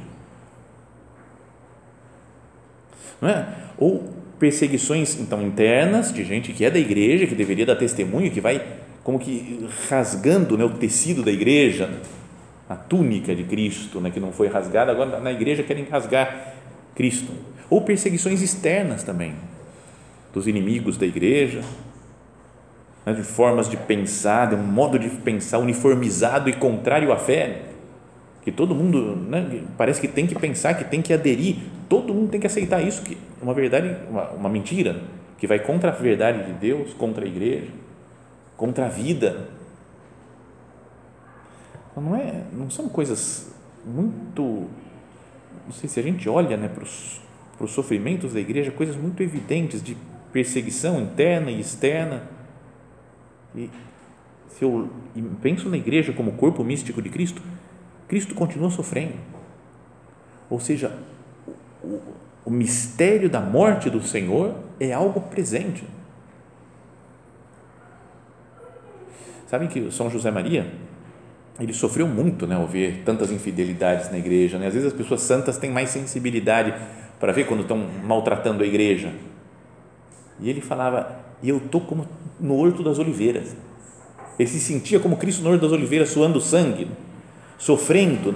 Não 3.22 3.30
é? 3.30 3.48
Ou 3.78 4.12
perseguições 4.40 5.20
então 5.20 5.44
internas 5.44 6.12
de 6.12 6.24
gente 6.24 6.52
que 6.52 6.66
é 6.66 6.72
da 6.72 6.80
igreja, 6.80 7.28
que 7.28 7.36
deveria 7.36 7.68
dar 7.68 7.76
testemunho, 7.76 8.32
que 8.32 8.42
vai 8.42 8.80
como 9.04 9.20
que 9.20 9.68
rasgando 9.88 10.58
né, 10.58 10.66
o 10.66 10.72
tecido 10.72 11.22
da 11.22 11.32
igreja, 11.32 11.92
a 12.68 12.76
túnica 12.76 13.36
de 13.36 13.44
Cristo, 13.44 14.02
né, 14.02 14.10
que 14.10 14.20
não 14.20 14.32
foi 14.32 14.48
rasgada, 14.48 14.92
agora 14.92 15.20
na 15.20 15.32
igreja 15.32 15.62
querem 15.62 15.86
rasgar 15.86 16.56
Cristo. 16.96 17.32
Ou 17.70 17.82
perseguições 17.82 18.42
externas 18.42 19.04
também, 19.04 19.36
dos 20.34 20.48
inimigos 20.48 20.98
da 20.98 21.06
igreja, 21.06 21.62
né, 23.12 23.20
de 23.20 23.24
formas 23.24 23.70
de 23.70 23.78
pensar, 23.78 24.50
de 24.50 24.56
um 24.56 24.64
modo 24.64 24.98
de 24.98 25.10
pensar 25.10 25.60
uniformizado 25.60 26.50
e 26.50 26.54
contrário 26.54 27.12
à 27.12 27.18
fé, 27.18 27.62
que 28.44 28.52
todo 28.52 28.74
mundo 28.74 29.16
né, 29.16 29.64
parece 29.78 30.02
que 30.02 30.08
tem 30.08 30.26
que 30.26 30.36
pensar, 30.36 30.74
que 30.74 30.84
tem 30.84 31.02
que 31.02 31.14
aderir, 31.14 31.58
todo 31.88 32.14
mundo 32.14 32.30
tem 32.30 32.40
que 32.40 32.48
aceitar 32.48 32.82
isso, 32.82 33.02
que 33.04 33.16
é 33.16 33.44
uma 33.44 33.54
verdade, 33.54 33.96
uma, 34.10 34.30
uma 34.30 34.50
mentira, 34.50 35.02
que 35.38 35.46
vai 35.46 35.60
contra 35.60 35.90
a 35.90 35.94
verdade 35.94 36.46
de 36.46 36.54
Deus, 36.54 36.94
contra 36.94 37.24
a 37.26 37.28
igreja 37.28 37.82
contra 38.62 38.86
a 38.86 38.90
vida. 38.90 39.50
Então, 41.90 42.04
não, 42.04 42.16
é, 42.16 42.44
não 42.54 42.70
são 42.70 42.88
coisas 42.88 43.52
muito. 43.84 44.70
Não 45.66 45.72
sei 45.72 45.90
se 45.90 46.00
a 46.00 46.04
gente 46.04 46.30
olha 46.30 46.56
né, 46.56 46.68
para, 46.68 46.84
os, 46.84 47.20
para 47.58 47.66
os 47.66 47.72
sofrimentos 47.72 48.36
da 48.36 48.40
igreja, 48.40 48.70
coisas 48.70 48.96
muito 48.96 49.24
evidentes 49.24 49.82
de 49.82 49.98
perseguição 50.32 51.02
interna 51.02 51.50
e 51.50 51.60
externa. 51.60 52.22
E 53.56 53.70
se 54.50 54.64
eu 54.64 54.90
penso 55.42 55.70
na 55.70 55.78
igreja 55.78 56.14
como 56.14 56.34
corpo 56.34 56.64
místico 56.64 57.02
de 57.02 57.10
Cristo, 57.10 57.42
Cristo 58.08 58.36
continua 58.36 58.70
sofrendo. 58.70 59.14
Ou 60.50 60.60
seja, 60.60 60.98
o, 61.84 62.00
o 62.46 62.52
mistério 62.52 63.30
da 63.30 63.40
morte 63.40 63.90
do 63.90 64.02
Senhor 64.02 64.56
é 64.80 64.92
algo 64.92 65.22
presente 65.22 65.86
Sabem 69.52 69.68
que 69.68 69.92
São 69.92 70.10
José 70.10 70.32
Maria, 70.32 70.66
ele 71.60 71.74
sofreu 71.74 72.08
muito, 72.08 72.48
né, 72.48 72.56
ao 72.56 72.66
ver 72.66 73.02
tantas 73.04 73.32
infidelidades 73.32 74.10
na 74.10 74.18
igreja, 74.18 74.58
né? 74.58 74.68
Às 74.68 74.74
vezes 74.74 74.88
as 74.88 74.98
pessoas 74.98 75.20
santas 75.24 75.58
têm 75.58 75.70
mais 75.70 75.90
sensibilidade 75.90 76.74
para 77.20 77.34
ver 77.34 77.46
quando 77.46 77.64
estão 77.64 77.86
maltratando 78.02 78.64
a 78.64 78.66
igreja. 78.66 79.12
E 80.42 80.50
ele 80.50 80.62
falava: 80.62 81.20
"E 81.42 81.50
eu 81.50 81.60
tô 81.60 81.80
como 81.80 82.08
no 82.40 82.58
horto 82.58 82.84
das 82.84 83.00
oliveiras". 83.00 83.56
Ele 84.40 84.50
se 84.50 84.60
sentia 84.60 85.00
como 85.00 85.18
Cristo 85.18 85.44
no 85.44 85.50
horto 85.50 85.62
das 85.62 85.72
oliveiras, 85.72 86.10
suando 86.10 86.42
sangue, 86.42 86.88
sofrendo 87.58 88.36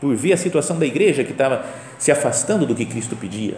por 0.00 0.14
ver 0.16 0.32
a 0.32 0.36
situação 0.36 0.78
da 0.78 0.86
igreja 0.86 1.22
que 1.22 1.32
estava 1.32 1.64
se 1.98 2.10
afastando 2.10 2.66
do 2.66 2.74
que 2.74 2.84
Cristo 2.86 3.14
pedia. 3.14 3.56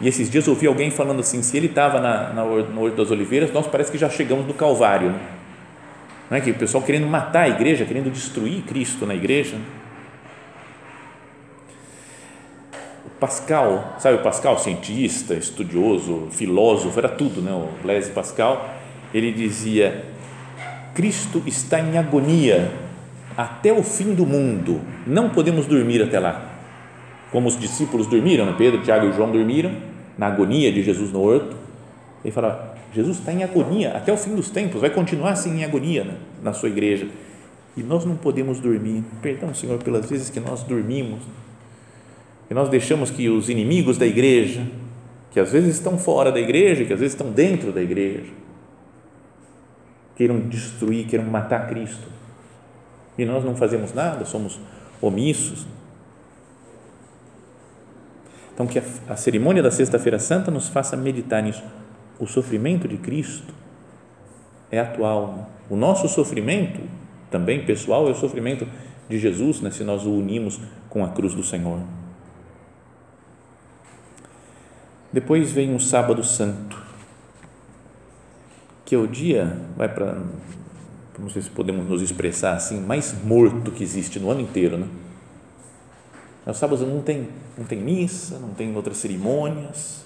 E 0.00 0.08
esses 0.08 0.30
dias 0.30 0.46
eu 0.46 0.52
ouvi 0.52 0.66
alguém 0.66 0.90
falando 0.90 1.20
assim: 1.20 1.42
se 1.42 1.56
ele 1.56 1.66
estava 1.66 2.00
na, 2.00 2.32
na, 2.32 2.44
no 2.44 2.82
Horto 2.82 2.96
das 2.96 3.10
Oliveiras, 3.10 3.52
nós 3.52 3.66
parece 3.66 3.90
que 3.90 3.98
já 3.98 4.08
chegamos 4.08 4.46
no 4.46 4.54
Calvário. 4.54 5.14
Não 6.30 6.36
é 6.36 6.40
que 6.40 6.50
o 6.50 6.54
pessoal 6.54 6.82
querendo 6.82 7.06
matar 7.06 7.42
a 7.42 7.48
igreja, 7.48 7.84
querendo 7.84 8.10
destruir 8.10 8.62
Cristo 8.62 9.04
na 9.04 9.14
igreja. 9.14 9.56
O 13.04 13.11
Pascal, 13.22 13.94
sabe 14.00 14.16
o 14.16 14.18
Pascal, 14.20 14.58
cientista, 14.58 15.34
estudioso, 15.34 16.26
filósofo, 16.32 16.98
era 16.98 17.08
tudo, 17.08 17.40
né? 17.40 17.52
o 17.52 17.68
Blaise 17.80 18.10
Pascal, 18.10 18.68
ele 19.14 19.30
dizia: 19.30 20.06
Cristo 20.92 21.40
está 21.46 21.78
em 21.78 21.96
agonia 21.96 22.72
até 23.36 23.72
o 23.72 23.80
fim 23.84 24.12
do 24.12 24.26
mundo, 24.26 24.80
não 25.06 25.30
podemos 25.30 25.66
dormir 25.66 26.02
até 26.02 26.18
lá. 26.18 26.50
Como 27.30 27.46
os 27.46 27.56
discípulos 27.56 28.08
dormiram, 28.08 28.44
né? 28.44 28.56
Pedro, 28.58 28.82
Tiago 28.82 29.06
e 29.06 29.12
João 29.12 29.30
dormiram, 29.30 29.70
na 30.18 30.26
agonia 30.26 30.72
de 30.72 30.82
Jesus 30.82 31.12
no 31.12 31.22
horto, 31.22 31.56
ele 32.24 32.32
fala: 32.32 32.74
Jesus 32.92 33.20
está 33.20 33.32
em 33.32 33.44
agonia 33.44 33.96
até 33.96 34.12
o 34.12 34.16
fim 34.16 34.34
dos 34.34 34.50
tempos, 34.50 34.80
vai 34.80 34.90
continuar 34.90 35.30
assim 35.30 35.60
em 35.60 35.64
agonia 35.64 36.02
né, 36.02 36.16
na 36.42 36.52
sua 36.52 36.68
igreja. 36.68 37.06
E 37.76 37.84
nós 37.84 38.04
não 38.04 38.16
podemos 38.16 38.58
dormir. 38.58 39.04
Perdão, 39.22 39.54
Senhor, 39.54 39.78
pelas 39.78 40.10
vezes 40.10 40.28
que 40.28 40.40
nós 40.40 40.64
dormimos, 40.64 41.20
que 42.52 42.54
nós 42.54 42.68
deixamos 42.68 43.10
que 43.10 43.30
os 43.30 43.48
inimigos 43.48 43.96
da 43.96 44.06
igreja, 44.06 44.66
que 45.30 45.40
às 45.40 45.50
vezes 45.50 45.76
estão 45.76 45.96
fora 45.96 46.30
da 46.30 46.38
igreja, 46.38 46.84
que 46.84 46.92
às 46.92 47.00
vezes 47.00 47.14
estão 47.14 47.32
dentro 47.32 47.72
da 47.72 47.80
igreja, 47.80 48.30
queiram 50.14 50.38
destruir, 50.38 51.06
queiram 51.06 51.24
matar 51.24 51.66
Cristo. 51.66 52.06
E 53.16 53.24
nós 53.24 53.42
não 53.42 53.56
fazemos 53.56 53.94
nada, 53.94 54.26
somos 54.26 54.60
omissos. 55.00 55.66
Então, 58.52 58.66
que 58.66 58.78
a, 58.78 58.82
a 59.08 59.16
cerimônia 59.16 59.62
da 59.62 59.70
Sexta-feira 59.70 60.18
Santa 60.18 60.50
nos 60.50 60.68
faça 60.68 60.94
meditar 60.94 61.42
nisso. 61.42 61.64
O 62.20 62.26
sofrimento 62.26 62.86
de 62.86 62.98
Cristo 62.98 63.54
é 64.70 64.78
atual. 64.78 65.48
O 65.70 65.76
nosso 65.76 66.06
sofrimento, 66.06 66.82
também 67.30 67.64
pessoal, 67.64 68.08
é 68.08 68.10
o 68.10 68.14
sofrimento 68.14 68.68
de 69.08 69.18
Jesus, 69.18 69.62
né, 69.62 69.70
se 69.70 69.82
nós 69.82 70.04
o 70.04 70.10
unimos 70.10 70.60
com 70.90 71.02
a 71.02 71.08
cruz 71.08 71.32
do 71.32 71.42
Senhor. 71.42 71.80
Depois 75.12 75.52
vem 75.52 75.74
o 75.74 75.80
Sábado 75.80 76.24
Santo, 76.24 76.80
que 78.84 78.94
é 78.94 78.98
o 78.98 79.06
dia, 79.06 79.58
vai 79.76 79.88
para, 79.88 80.22
não 81.18 81.28
sei 81.28 81.42
se 81.42 81.50
podemos 81.50 81.86
nos 81.86 82.00
expressar 82.00 82.54
assim, 82.54 82.80
mais 82.80 83.14
morto 83.22 83.70
que 83.70 83.82
existe 83.82 84.18
no 84.18 84.30
ano 84.30 84.40
inteiro, 84.40 84.78
né? 84.78 84.86
O 86.46 86.52
sábado 86.52 86.84
não 86.84 87.00
tem, 87.00 87.28
não 87.56 87.64
tem 87.64 87.78
missa, 87.78 88.38
não 88.38 88.48
tem 88.48 88.74
outras 88.74 88.96
cerimônias, 88.96 90.04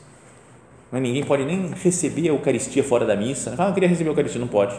mas 0.93 1.01
ninguém 1.01 1.25
pode 1.25 1.45
nem 1.45 1.71
receber 1.71 2.29
a 2.29 2.33
Eucaristia 2.33 2.85
fora 2.85 3.07
da 3.07 3.17
missa. 3.17 3.53
Fala, 3.53 3.69
ah, 3.69 3.71
eu 3.71 3.75
queria 3.75 3.89
receber 3.89 4.11
a 4.11 4.13
Eucaristia, 4.13 4.41
não 4.41 4.49
pode. 4.49 4.79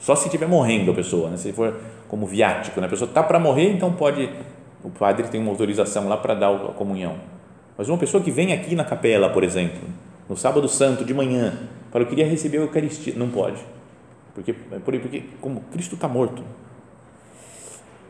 Só 0.00 0.14
se 0.14 0.26
estiver 0.26 0.46
morrendo 0.46 0.90
a 0.90 0.94
pessoa, 0.94 1.30
né? 1.30 1.36
se 1.36 1.52
for 1.52 1.74
como 2.08 2.26
viático, 2.26 2.80
né? 2.80 2.86
a 2.86 2.90
pessoa 2.90 3.08
está 3.08 3.22
para 3.22 3.38
morrer, 3.38 3.72
então 3.72 3.92
pode, 3.92 4.28
o 4.84 4.90
padre 4.90 5.28
tem 5.28 5.40
uma 5.40 5.50
autorização 5.50 6.08
lá 6.08 6.16
para 6.16 6.34
dar 6.34 6.54
a 6.54 6.72
comunhão. 6.72 7.37
Mas 7.78 7.88
uma 7.88 7.96
pessoa 7.96 8.20
que 8.20 8.32
vem 8.32 8.52
aqui 8.52 8.74
na 8.74 8.84
capela, 8.84 9.30
por 9.30 9.44
exemplo, 9.44 9.88
no 10.28 10.36
sábado 10.36 10.68
santo 10.68 11.04
de 11.04 11.14
manhã, 11.14 11.56
fala, 11.92 12.04
eu 12.04 12.08
queria 12.08 12.26
receber 12.26 12.58
a 12.58 12.62
Eucaristia, 12.62 13.14
não 13.16 13.30
pode. 13.30 13.62
Porque, 14.34 14.52
porque 14.52 15.22
como 15.40 15.60
Cristo 15.72 15.94
está 15.94 16.08
morto, 16.08 16.42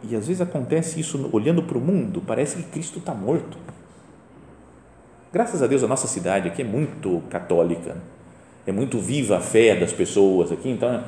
e 0.02 0.16
às 0.16 0.26
vezes 0.26 0.40
acontece 0.40 0.98
isso 0.98 1.28
olhando 1.33 1.62
para 1.62 1.76
o 1.76 1.81
mundo, 1.81 2.22
parece 2.26 2.57
que 2.57 2.62
Cristo 2.64 2.98
está 2.98 3.12
morto. 3.12 3.59
Graças 5.31 5.62
a 5.62 5.66
Deus 5.66 5.83
a 5.83 5.87
nossa 5.87 6.07
cidade 6.07 6.48
aqui 6.48 6.62
é 6.62 6.64
muito 6.64 7.22
católica, 7.28 7.96
é 8.66 8.72
muito 8.72 8.98
viva 8.98 9.37
a 9.37 9.40
fé 9.40 9.76
das 9.76 9.92
pessoas 9.92 10.50
aqui, 10.50 10.70
então 10.70 11.04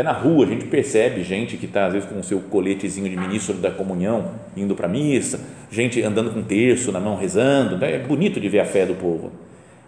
até 0.00 0.02
na 0.02 0.12
rua 0.12 0.46
a 0.46 0.48
gente 0.48 0.64
percebe 0.64 1.22
gente 1.22 1.58
que 1.58 1.66
está 1.66 1.86
às 1.86 1.92
vezes 1.92 2.08
com 2.08 2.18
o 2.18 2.24
seu 2.24 2.40
coletezinho 2.40 3.08
de 3.08 3.16
ministro 3.16 3.54
da 3.58 3.70
comunhão 3.70 4.32
indo 4.56 4.74
para 4.74 4.86
a 4.86 4.88
missa, 4.88 5.40
gente 5.70 6.02
andando 6.02 6.32
com 6.32 6.42
terço 6.42 6.90
na 6.90 6.98
mão 6.98 7.16
rezando, 7.16 7.76
né? 7.76 7.96
é 7.96 7.98
bonito 7.98 8.40
de 8.40 8.48
ver 8.48 8.60
a 8.60 8.64
fé 8.64 8.86
do 8.86 8.94
povo. 8.94 9.30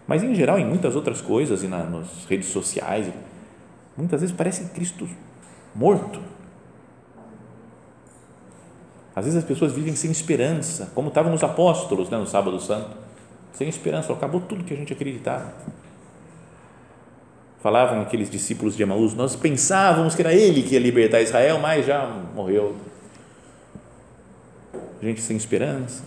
Mas 0.06 0.22
em 0.22 0.34
geral 0.34 0.58
em 0.58 0.66
muitas 0.66 0.94
outras 0.94 1.22
coisas 1.22 1.62
e 1.62 1.66
na, 1.66 1.84
nas 1.84 2.26
redes 2.28 2.48
sociais, 2.48 3.06
muitas 3.96 4.20
vezes 4.20 4.36
parece 4.36 4.64
Cristo 4.74 5.08
morto 5.74 6.20
às 9.14 9.24
vezes 9.24 9.38
as 9.38 9.44
pessoas 9.44 9.72
vivem 9.72 9.94
sem 9.94 10.10
esperança, 10.10 10.90
como 10.94 11.08
estavam 11.08 11.34
os 11.34 11.42
apóstolos 11.42 12.08
né, 12.08 12.16
no 12.16 12.26
Sábado 12.26 12.58
Santo, 12.60 12.96
sem 13.52 13.68
esperança, 13.68 14.10
acabou 14.12 14.40
tudo 14.40 14.64
que 14.64 14.72
a 14.72 14.76
gente 14.76 14.92
acreditava. 14.92 15.52
Falavam 17.62 18.02
aqueles 18.02 18.28
discípulos 18.28 18.76
de 18.76 18.82
Emaús, 18.82 19.14
nós 19.14 19.36
pensávamos 19.36 20.16
que 20.16 20.22
era 20.22 20.34
ele 20.34 20.64
que 20.64 20.74
ia 20.74 20.80
libertar 20.80 21.20
Israel, 21.20 21.60
mas 21.60 21.86
já 21.86 22.04
morreu. 22.34 22.74
Gente 25.00 25.20
sem 25.20 25.36
esperança. 25.36 26.02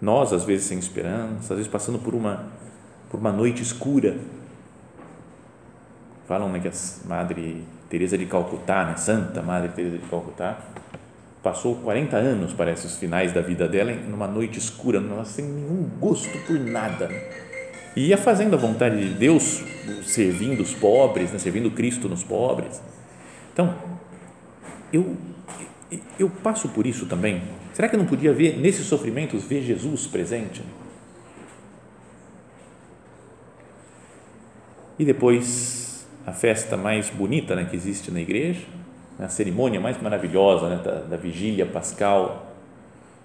Nós, 0.00 0.32
às 0.32 0.42
vezes, 0.42 0.66
sem 0.66 0.76
esperança, 0.76 1.54
às 1.54 1.58
vezes 1.58 1.68
passando 1.68 2.00
por 2.00 2.16
uma, 2.16 2.46
por 3.08 3.20
uma 3.20 3.30
noite 3.30 3.62
escura. 3.62 4.16
Falam 6.26 6.48
né, 6.48 6.58
que 6.58 6.66
a 6.66 6.72
Madre 7.04 7.64
Teresa 7.88 8.18
de 8.18 8.26
Calcutá, 8.26 8.86
né, 8.86 8.96
Santa 8.96 9.40
Madre 9.40 9.68
Teresa 9.68 9.98
de 9.98 10.06
Calcutá, 10.08 10.58
passou 11.44 11.76
40 11.76 12.16
anos, 12.16 12.52
parece, 12.52 12.86
os 12.86 12.96
finais 12.96 13.32
da 13.32 13.40
vida 13.40 13.68
dela, 13.68 13.92
numa 13.92 14.26
noite 14.26 14.58
escura, 14.58 15.00
sem 15.24 15.44
nenhum 15.44 15.88
gosto 16.00 16.36
por 16.44 16.58
nada. 16.58 17.08
E 17.96 18.08
ia 18.08 18.18
fazendo 18.18 18.54
a 18.54 18.58
vontade 18.58 18.96
de 18.96 19.14
Deus, 19.14 19.62
servindo 20.04 20.62
os 20.62 20.74
pobres, 20.74 21.32
né? 21.32 21.38
servindo 21.38 21.70
Cristo 21.70 22.08
nos 22.08 22.22
pobres. 22.22 22.80
Então, 23.52 23.74
eu, 24.92 25.16
eu 26.18 26.30
passo 26.30 26.68
por 26.68 26.86
isso 26.86 27.06
também. 27.06 27.42
Será 27.72 27.88
que 27.88 27.94
eu 27.94 27.98
não 27.98 28.06
podia 28.06 28.32
ver, 28.32 28.58
nesses 28.58 28.86
sofrimentos, 28.86 29.44
ver 29.44 29.62
Jesus 29.62 30.06
presente? 30.06 30.62
E 34.98 35.04
depois, 35.04 36.06
a 36.26 36.32
festa 36.32 36.76
mais 36.76 37.08
bonita 37.08 37.54
né, 37.54 37.64
que 37.64 37.76
existe 37.76 38.10
na 38.10 38.20
igreja, 38.20 38.66
a 39.18 39.28
cerimônia 39.28 39.80
mais 39.80 40.00
maravilhosa 40.00 40.68
né, 40.68 40.82
da, 40.82 41.00
da 41.02 41.16
vigília 41.16 41.66
pascal, 41.66 42.52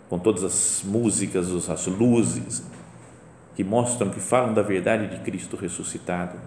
com 0.10 0.20
todas 0.20 0.44
as 0.44 0.84
músicas, 0.86 1.70
as 1.70 1.88
luzes 1.88 2.64
que 3.56 3.64
mostram, 3.64 4.10
que 4.10 4.20
falam 4.20 4.54
da 4.54 4.62
verdade 4.62 5.08
de 5.08 5.24
Cristo 5.24 5.56
ressuscitado. 5.56 6.38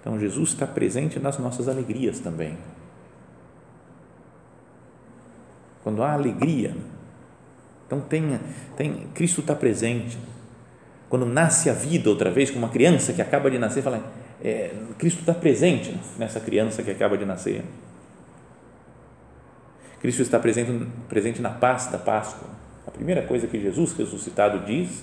Então, 0.00 0.18
Jesus 0.18 0.50
está 0.50 0.66
presente 0.66 1.18
nas 1.18 1.38
nossas 1.38 1.68
alegrias 1.68 2.20
também. 2.20 2.56
Quando 5.82 6.02
há 6.02 6.12
alegria, 6.12 6.76
então 7.86 8.00
tem, 8.00 8.40
tem 8.76 9.06
Cristo 9.14 9.40
está 9.40 9.54
presente. 9.54 10.18
Quando 11.08 11.24
nasce 11.24 11.70
a 11.70 11.72
vida 11.72 12.10
outra 12.10 12.30
vez, 12.30 12.50
com 12.50 12.58
uma 12.58 12.68
criança 12.68 13.12
que 13.12 13.22
acaba 13.22 13.50
de 13.50 13.58
nascer, 13.58 13.82
fala, 13.82 14.02
é, 14.42 14.74
Cristo 14.98 15.20
está 15.20 15.32
presente 15.32 15.96
nessa 16.18 16.40
criança 16.40 16.82
que 16.82 16.90
acaba 16.90 17.16
de 17.16 17.24
nascer. 17.24 17.64
Cristo 20.00 20.22
está 20.22 20.38
presente, 20.38 20.86
presente 21.08 21.40
na 21.40 21.50
paz 21.50 21.86
da 21.86 21.98
Páscoa. 21.98 22.48
A 22.86 22.90
primeira 22.90 23.22
coisa 23.22 23.46
que 23.46 23.60
Jesus 23.60 23.92
ressuscitado 23.92 24.66
diz 24.66 25.02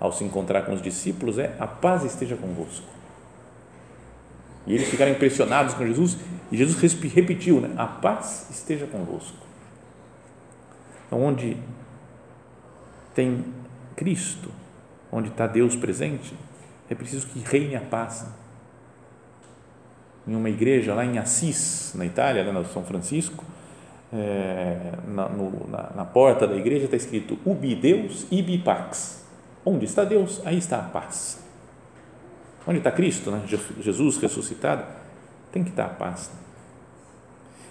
ao 0.00 0.12
se 0.12 0.24
encontrar 0.24 0.62
com 0.62 0.72
os 0.72 0.82
discípulos 0.82 1.38
é: 1.38 1.54
a 1.58 1.66
paz 1.66 2.04
esteja 2.04 2.36
convosco. 2.36 2.86
E 4.66 4.74
eles 4.74 4.88
ficaram 4.88 5.12
impressionados 5.12 5.74
com 5.74 5.86
Jesus 5.86 6.18
e 6.50 6.56
Jesus 6.56 6.80
repetiu: 7.14 7.60
né? 7.60 7.74
a 7.76 7.86
paz 7.86 8.48
esteja 8.50 8.86
convosco. 8.86 9.36
Então, 11.06 11.22
onde 11.22 11.56
tem 13.14 13.44
Cristo, 13.96 14.50
onde 15.10 15.28
está 15.28 15.46
Deus 15.46 15.74
presente, 15.74 16.34
é 16.88 16.94
preciso 16.94 17.26
que 17.26 17.40
reine 17.40 17.76
a 17.76 17.80
paz. 17.80 18.26
Em 20.26 20.34
uma 20.34 20.50
igreja 20.50 20.94
lá 20.94 21.04
em 21.04 21.18
Assis, 21.18 21.92
na 21.94 22.04
Itália, 22.04 22.44
lá 22.44 22.52
no 22.52 22.66
São 22.66 22.84
Francisco, 22.84 23.42
é, 24.12 24.92
na, 25.06 25.28
no, 25.28 25.68
na, 25.68 25.90
na, 25.96 26.04
porta 26.04 26.46
da 26.46 26.54
igreja 26.54 26.84
está 26.84 26.96
escrito 26.96 27.38
ubi 27.44 27.74
Deus, 27.74 28.26
ibi 28.30 28.58
pax. 28.58 29.17
Onde 29.64 29.84
está 29.84 30.04
Deus, 30.04 30.40
aí 30.44 30.58
está 30.58 30.78
a 30.78 30.82
paz. 30.82 31.38
Onde 32.66 32.78
está 32.78 32.90
Cristo, 32.90 33.30
né? 33.30 33.42
Jesus 33.80 34.18
ressuscitado, 34.18 34.84
tem 35.52 35.64
que 35.64 35.70
estar 35.70 35.86
a 35.86 35.88
paz. 35.88 36.30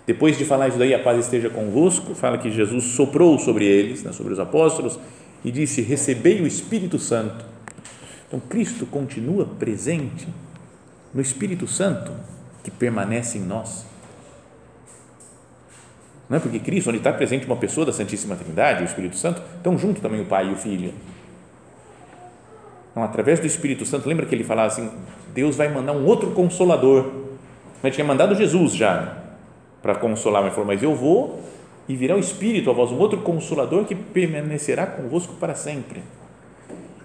Depois 0.06 0.38
de 0.38 0.46
falar 0.46 0.70
isso 0.70 0.78
daí, 0.78 0.94
a 0.94 1.00
paz 1.04 1.20
esteja 1.20 1.50
convosco, 1.50 2.16
fala 2.16 2.38
que 2.38 2.50
Jesus 2.50 2.84
soprou 2.96 3.38
sobre 3.38 3.66
eles, 3.66 4.04
né, 4.04 4.12
sobre 4.14 4.34
os 4.34 4.40
apóstolos, 4.40 4.98
e 5.44 5.52
disse: 5.52 5.82
Recebei 5.82 6.42
o 6.42 6.48
Espírito 6.48 6.98
Santo. 6.98 7.46
Então, 8.28 8.40
Cristo 8.40 8.86
continua 8.86 9.46
presente 9.46 10.28
no 11.14 11.22
Espírito 11.22 11.68
Santo 11.68 12.12
que 12.64 12.72
permanece 12.72 13.38
em 13.38 13.42
nós 13.42 13.86
não 16.30 16.38
é 16.38 16.40
porque 16.40 16.60
Cristo, 16.60 16.90
onde 16.90 16.98
está 16.98 17.14
presente 17.14 17.46
uma 17.46 17.56
pessoa 17.56 17.86
da 17.86 17.94
Santíssima 17.94 18.36
Trindade, 18.36 18.84
o 18.84 18.86
Espírito 18.86 19.16
Santo, 19.16 19.42
estão 19.56 19.78
junto 19.78 20.02
também 20.02 20.22
o 20.22 20.26
Pai 20.26 20.50
e 20.50 20.52
o 20.52 20.58
Filho. 20.58 20.94
Então, 22.98 23.06
através 23.06 23.40
do 23.40 23.46
Espírito 23.46 23.86
Santo, 23.86 24.10
lembra 24.10 24.26
que 24.26 24.34
ele 24.34 24.44
falava 24.44 24.70
assim: 24.70 24.90
Deus 25.32 25.56
vai 25.56 25.68
mandar 25.68 25.92
um 25.92 26.04
outro 26.04 26.32
consolador. 26.32 27.12
Ele 27.84 27.94
tinha 27.94 28.04
mandado 28.04 28.34
Jesus 28.34 28.74
já 28.74 29.20
para 29.84 29.94
consolar, 29.94 30.42
mas 30.42 30.52
falou: 30.52 30.66
Mas 30.66 30.82
eu 30.82 30.96
vou 30.96 31.40
e 31.88 31.96
virá 31.96 32.16
o 32.16 32.20
Espírito 32.20 32.72
a 32.72 32.74
vós, 32.74 32.92
um 32.92 32.98
outro 32.98 33.22
consolador 33.22 33.86
que 33.86 33.94
permanecerá 33.94 34.88
convosco 34.88 35.36
para 35.36 35.54
sempre. 35.54 36.02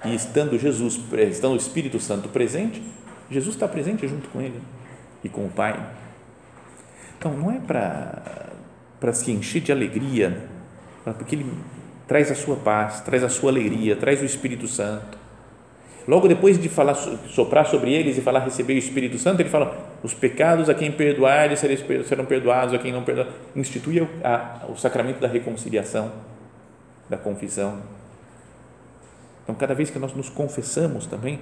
E 0.03 0.15
estando 0.15 0.59
Jesus, 0.59 0.99
estando 1.31 1.53
o 1.53 1.57
Espírito 1.57 2.01
Santo 2.01 2.31
presente, 2.31 2.83
Jesus 3.31 3.55
está 3.55 3.69
presente 3.69 4.09
junto 4.09 4.31
com 4.31 4.41
ele 4.41 4.63
e 5.23 5.29
com 5.29 5.45
o 5.45 5.51
Pai. 5.51 5.79
Então, 7.19 7.35
não 7.35 7.51
é 7.51 7.59
para 7.59 8.23
para 8.99 9.13
se 9.13 9.31
encher 9.31 9.61
de 9.61 9.71
alegria, 9.71 10.43
porque 11.05 11.35
Ele 11.35 11.53
traz 12.09 12.31
a 12.31 12.35
sua 12.35 12.57
paz, 12.57 13.03
traz 13.03 13.23
a 13.23 13.29
sua 13.29 13.51
alegria, 13.51 13.95
traz 13.95 14.23
o 14.23 14.25
Espírito 14.25 14.67
Santo. 14.67 15.22
Logo 16.07 16.27
depois 16.27 16.59
de 16.59 16.69
falar, 16.69 16.95
soprar 16.95 17.67
sobre 17.67 17.93
eles 17.93 18.19
e 18.19 18.21
falar 18.21 18.41
receber 18.41 18.75
o 18.75 18.79
Espírito 18.79 19.19
Santo, 19.19 19.41
ele 19.41 19.49
fala: 19.49 19.77
os 20.03 20.13
pecados 20.13 20.69
a 20.69 20.75
quem 20.75 20.91
perdoar 20.91 21.57
serão 21.57 22.25
perdoados, 22.25 22.75
a 22.75 22.79
quem 22.79 22.93
não 22.93 23.05
perdoar. 23.05 23.29
Institui 23.55 24.01
o, 24.01 24.09
a, 24.25 24.67
o 24.69 24.77
sacramento 24.77 25.21
da 25.21 25.29
reconciliação, 25.29 26.11
da 27.09 27.17
confissão. 27.17 27.81
Então, 29.45 29.55
cada 29.55 29.75
vez 29.75 29.91
que 29.91 29.99
nós 29.99 30.13
nos 30.15 30.29
confessamos 30.29 31.07
também, 31.07 31.41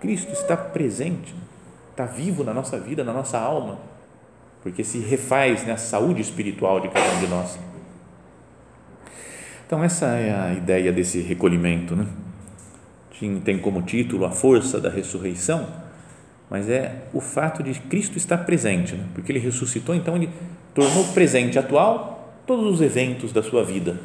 Cristo 0.00 0.32
está 0.32 0.56
presente, 0.56 1.34
está 1.90 2.04
vivo 2.04 2.44
na 2.44 2.52
nossa 2.52 2.78
vida, 2.78 3.04
na 3.04 3.12
nossa 3.12 3.38
alma, 3.38 3.78
porque 4.62 4.82
se 4.82 4.98
refaz 4.98 5.64
né, 5.64 5.72
a 5.72 5.76
saúde 5.76 6.20
espiritual 6.20 6.80
de 6.80 6.88
cada 6.88 7.10
um 7.12 7.20
de 7.20 7.26
nós. 7.26 7.58
Então, 9.66 9.82
essa 9.82 10.06
é 10.06 10.34
a 10.34 10.52
ideia 10.52 10.92
desse 10.92 11.20
recolhimento. 11.20 11.96
Né? 11.96 12.06
Tem 13.44 13.58
como 13.58 13.82
título 13.82 14.24
a 14.24 14.30
força 14.30 14.80
da 14.80 14.90
ressurreição 14.90 15.66
mas 16.48 16.68
é 16.68 17.02
o 17.12 17.20
fato 17.20 17.62
de 17.62 17.74
Cristo 17.74 18.16
estar 18.16 18.38
presente, 18.38 18.94
né? 18.94 19.04
porque 19.14 19.32
ele 19.32 19.38
ressuscitou, 19.38 19.94
então 19.94 20.16
ele 20.16 20.30
tornou 20.74 21.04
presente, 21.12 21.58
atual, 21.58 22.38
todos 22.46 22.74
os 22.74 22.80
eventos 22.80 23.32
da 23.32 23.42
sua 23.42 23.64
vida, 23.64 23.98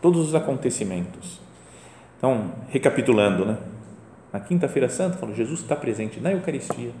todos 0.00 0.28
os 0.28 0.34
acontecimentos. 0.34 1.40
Então, 2.16 2.52
recapitulando, 2.70 3.44
né? 3.44 3.58
na 4.32 4.40
Quinta-feira 4.40 4.88
Santa, 4.88 5.18
falou, 5.18 5.34
Jesus 5.34 5.60
está 5.60 5.74
presente 5.74 6.20
na 6.20 6.32
Eucaristia, 6.32 6.92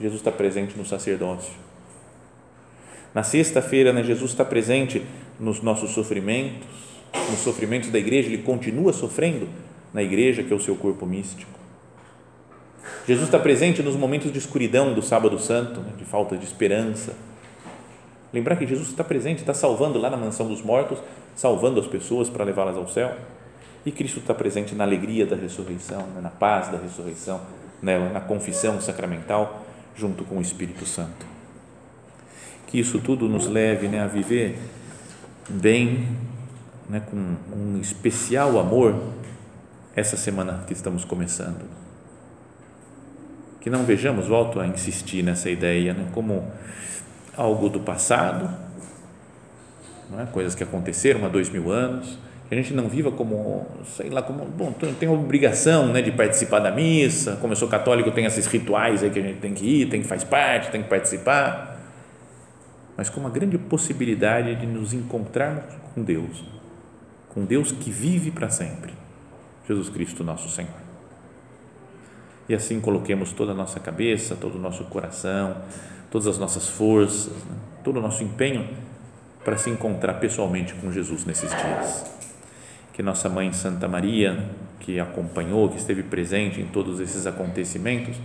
Jesus 0.00 0.20
está 0.20 0.30
presente 0.30 0.76
no 0.76 0.84
sacerdócio. 0.84 1.54
Na 3.14 3.22
sexta-feira, 3.22 3.94
né, 3.94 4.04
Jesus 4.04 4.32
está 4.32 4.44
presente 4.44 5.02
nos 5.40 5.62
nossos 5.62 5.92
sofrimentos, 5.92 6.68
nos 7.30 7.40
sofrimentos 7.40 7.88
da 7.88 7.98
igreja, 7.98 8.28
ele 8.28 8.42
continua 8.42 8.92
sofrendo 8.92 9.48
na 9.96 10.02
igreja, 10.02 10.42
que 10.42 10.52
é 10.52 10.56
o 10.56 10.60
seu 10.60 10.76
corpo 10.76 11.06
místico. 11.06 11.58
Jesus 13.08 13.28
está 13.28 13.38
presente 13.38 13.82
nos 13.82 13.96
momentos 13.96 14.30
de 14.30 14.36
escuridão 14.36 14.92
do 14.92 15.00
Sábado 15.00 15.38
Santo, 15.38 15.80
né, 15.80 15.92
de 15.96 16.04
falta 16.04 16.36
de 16.36 16.44
esperança. 16.44 17.14
Lembrar 18.30 18.56
que 18.56 18.66
Jesus 18.66 18.90
está 18.90 19.02
presente, 19.02 19.38
está 19.38 19.54
salvando 19.54 19.98
lá 19.98 20.10
na 20.10 20.18
mansão 20.18 20.48
dos 20.48 20.60
mortos, 20.60 20.98
salvando 21.34 21.80
as 21.80 21.86
pessoas 21.86 22.28
para 22.28 22.44
levá-las 22.44 22.76
ao 22.76 22.86
céu. 22.86 23.16
E 23.86 23.90
Cristo 23.90 24.18
está 24.18 24.34
presente 24.34 24.74
na 24.74 24.84
alegria 24.84 25.24
da 25.24 25.34
ressurreição, 25.34 26.02
né, 26.08 26.20
na 26.20 26.28
paz 26.28 26.68
da 26.68 26.76
ressurreição, 26.76 27.40
né, 27.80 27.98
na 28.10 28.20
confissão 28.20 28.78
sacramental, 28.82 29.64
junto 29.96 30.24
com 30.24 30.36
o 30.36 30.42
Espírito 30.42 30.84
Santo. 30.84 31.24
Que 32.66 32.78
isso 32.78 32.98
tudo 32.98 33.30
nos 33.30 33.46
leve 33.46 33.88
né, 33.88 34.02
a 34.02 34.06
viver 34.06 34.58
bem, 35.48 36.06
né, 36.86 37.00
com 37.00 37.16
um 37.56 37.80
especial 37.80 38.58
amor, 38.58 38.94
essa 39.96 40.16
semana 40.16 40.62
que 40.66 40.74
estamos 40.74 41.04
começando. 41.04 41.64
Que 43.60 43.70
não 43.70 43.84
vejamos, 43.84 44.28
volto 44.28 44.60
a 44.60 44.66
insistir 44.66 45.24
nessa 45.24 45.48
ideia, 45.50 45.94
né, 45.94 46.06
como 46.12 46.44
algo 47.34 47.70
do 47.70 47.80
passado, 47.80 48.48
é? 50.20 50.26
coisas 50.26 50.54
que 50.54 50.62
aconteceram 50.62 51.24
há 51.24 51.28
dois 51.28 51.48
mil 51.48 51.72
anos, 51.72 52.18
que 52.48 52.54
a 52.54 52.56
gente 52.56 52.72
não 52.72 52.88
viva 52.88 53.10
como, 53.10 53.66
sei 53.96 54.08
lá, 54.08 54.22
como, 54.22 54.44
bom, 54.44 54.72
tem 54.72 55.08
obrigação 55.08 55.88
né, 55.88 56.00
de 56.00 56.12
participar 56.12 56.60
da 56.60 56.70
missa, 56.70 57.36
como 57.40 57.52
eu 57.52 57.56
sou 57.56 57.66
católico, 57.66 58.10
tem 58.12 58.24
esses 58.24 58.46
rituais 58.46 59.02
aí 59.02 59.10
que 59.10 59.18
a 59.18 59.22
gente 59.22 59.40
tem 59.40 59.52
que 59.52 59.64
ir, 59.64 59.88
tem 59.88 60.02
que 60.02 60.06
faz 60.06 60.22
parte, 60.22 60.70
tem 60.70 60.82
que 60.82 60.88
participar, 60.88 61.80
mas 62.96 63.10
com 63.10 63.18
uma 63.18 63.30
grande 63.30 63.58
possibilidade 63.58 64.54
de 64.54 64.66
nos 64.66 64.92
encontrarmos 64.92 65.64
com 65.92 66.02
Deus, 66.02 66.44
com 67.30 67.44
Deus 67.44 67.72
que 67.72 67.90
vive 67.90 68.30
para 68.30 68.48
sempre, 68.48 68.92
Jesus 69.66 69.88
Cristo 69.88 70.22
nosso 70.22 70.48
Senhor. 70.48 70.86
E 72.48 72.54
assim 72.54 72.80
coloquemos 72.80 73.32
toda 73.32 73.52
a 73.52 73.54
nossa 73.54 73.80
cabeça, 73.80 74.36
todo 74.36 74.56
o 74.56 74.60
nosso 74.60 74.84
coração, 74.84 75.56
todas 76.10 76.26
as 76.26 76.38
nossas 76.38 76.68
forças, 76.68 77.32
né? 77.32 77.56
todo 77.82 77.98
o 77.98 78.00
nosso 78.00 78.22
empenho 78.22 78.68
para 79.44 79.56
se 79.56 79.70
encontrar 79.70 80.14
pessoalmente 80.14 80.74
com 80.74 80.90
Jesus 80.90 81.24
nesses 81.24 81.50
dias. 81.50 82.04
Que 82.92 83.02
nossa 83.02 83.28
mãe 83.28 83.52
Santa 83.52 83.86
Maria, 83.86 84.48
que 84.80 84.98
acompanhou, 84.98 85.68
que 85.68 85.76
esteve 85.76 86.02
presente 86.02 86.60
em 86.60 86.66
todos 86.66 87.00
esses 87.00 87.26
acontecimentos, 87.26 88.16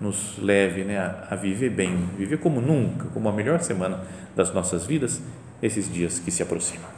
nos 0.00 0.38
leve 0.38 0.84
né, 0.84 0.98
a, 0.98 1.34
viver 1.34 1.70
bem, 1.70 1.96
viver 2.16 2.38
como 2.38 2.60
nunca, 2.60 3.06
como 3.14 3.28
a 3.28 3.32
melhor 3.32 3.60
semana 3.60 4.00
das 4.34 4.52
nossas 4.52 4.86
vidas, 4.86 5.20
esses 5.62 5.92
dias 5.92 6.18
que 6.18 6.30
se 6.30 6.42
aproximam. 6.42 6.97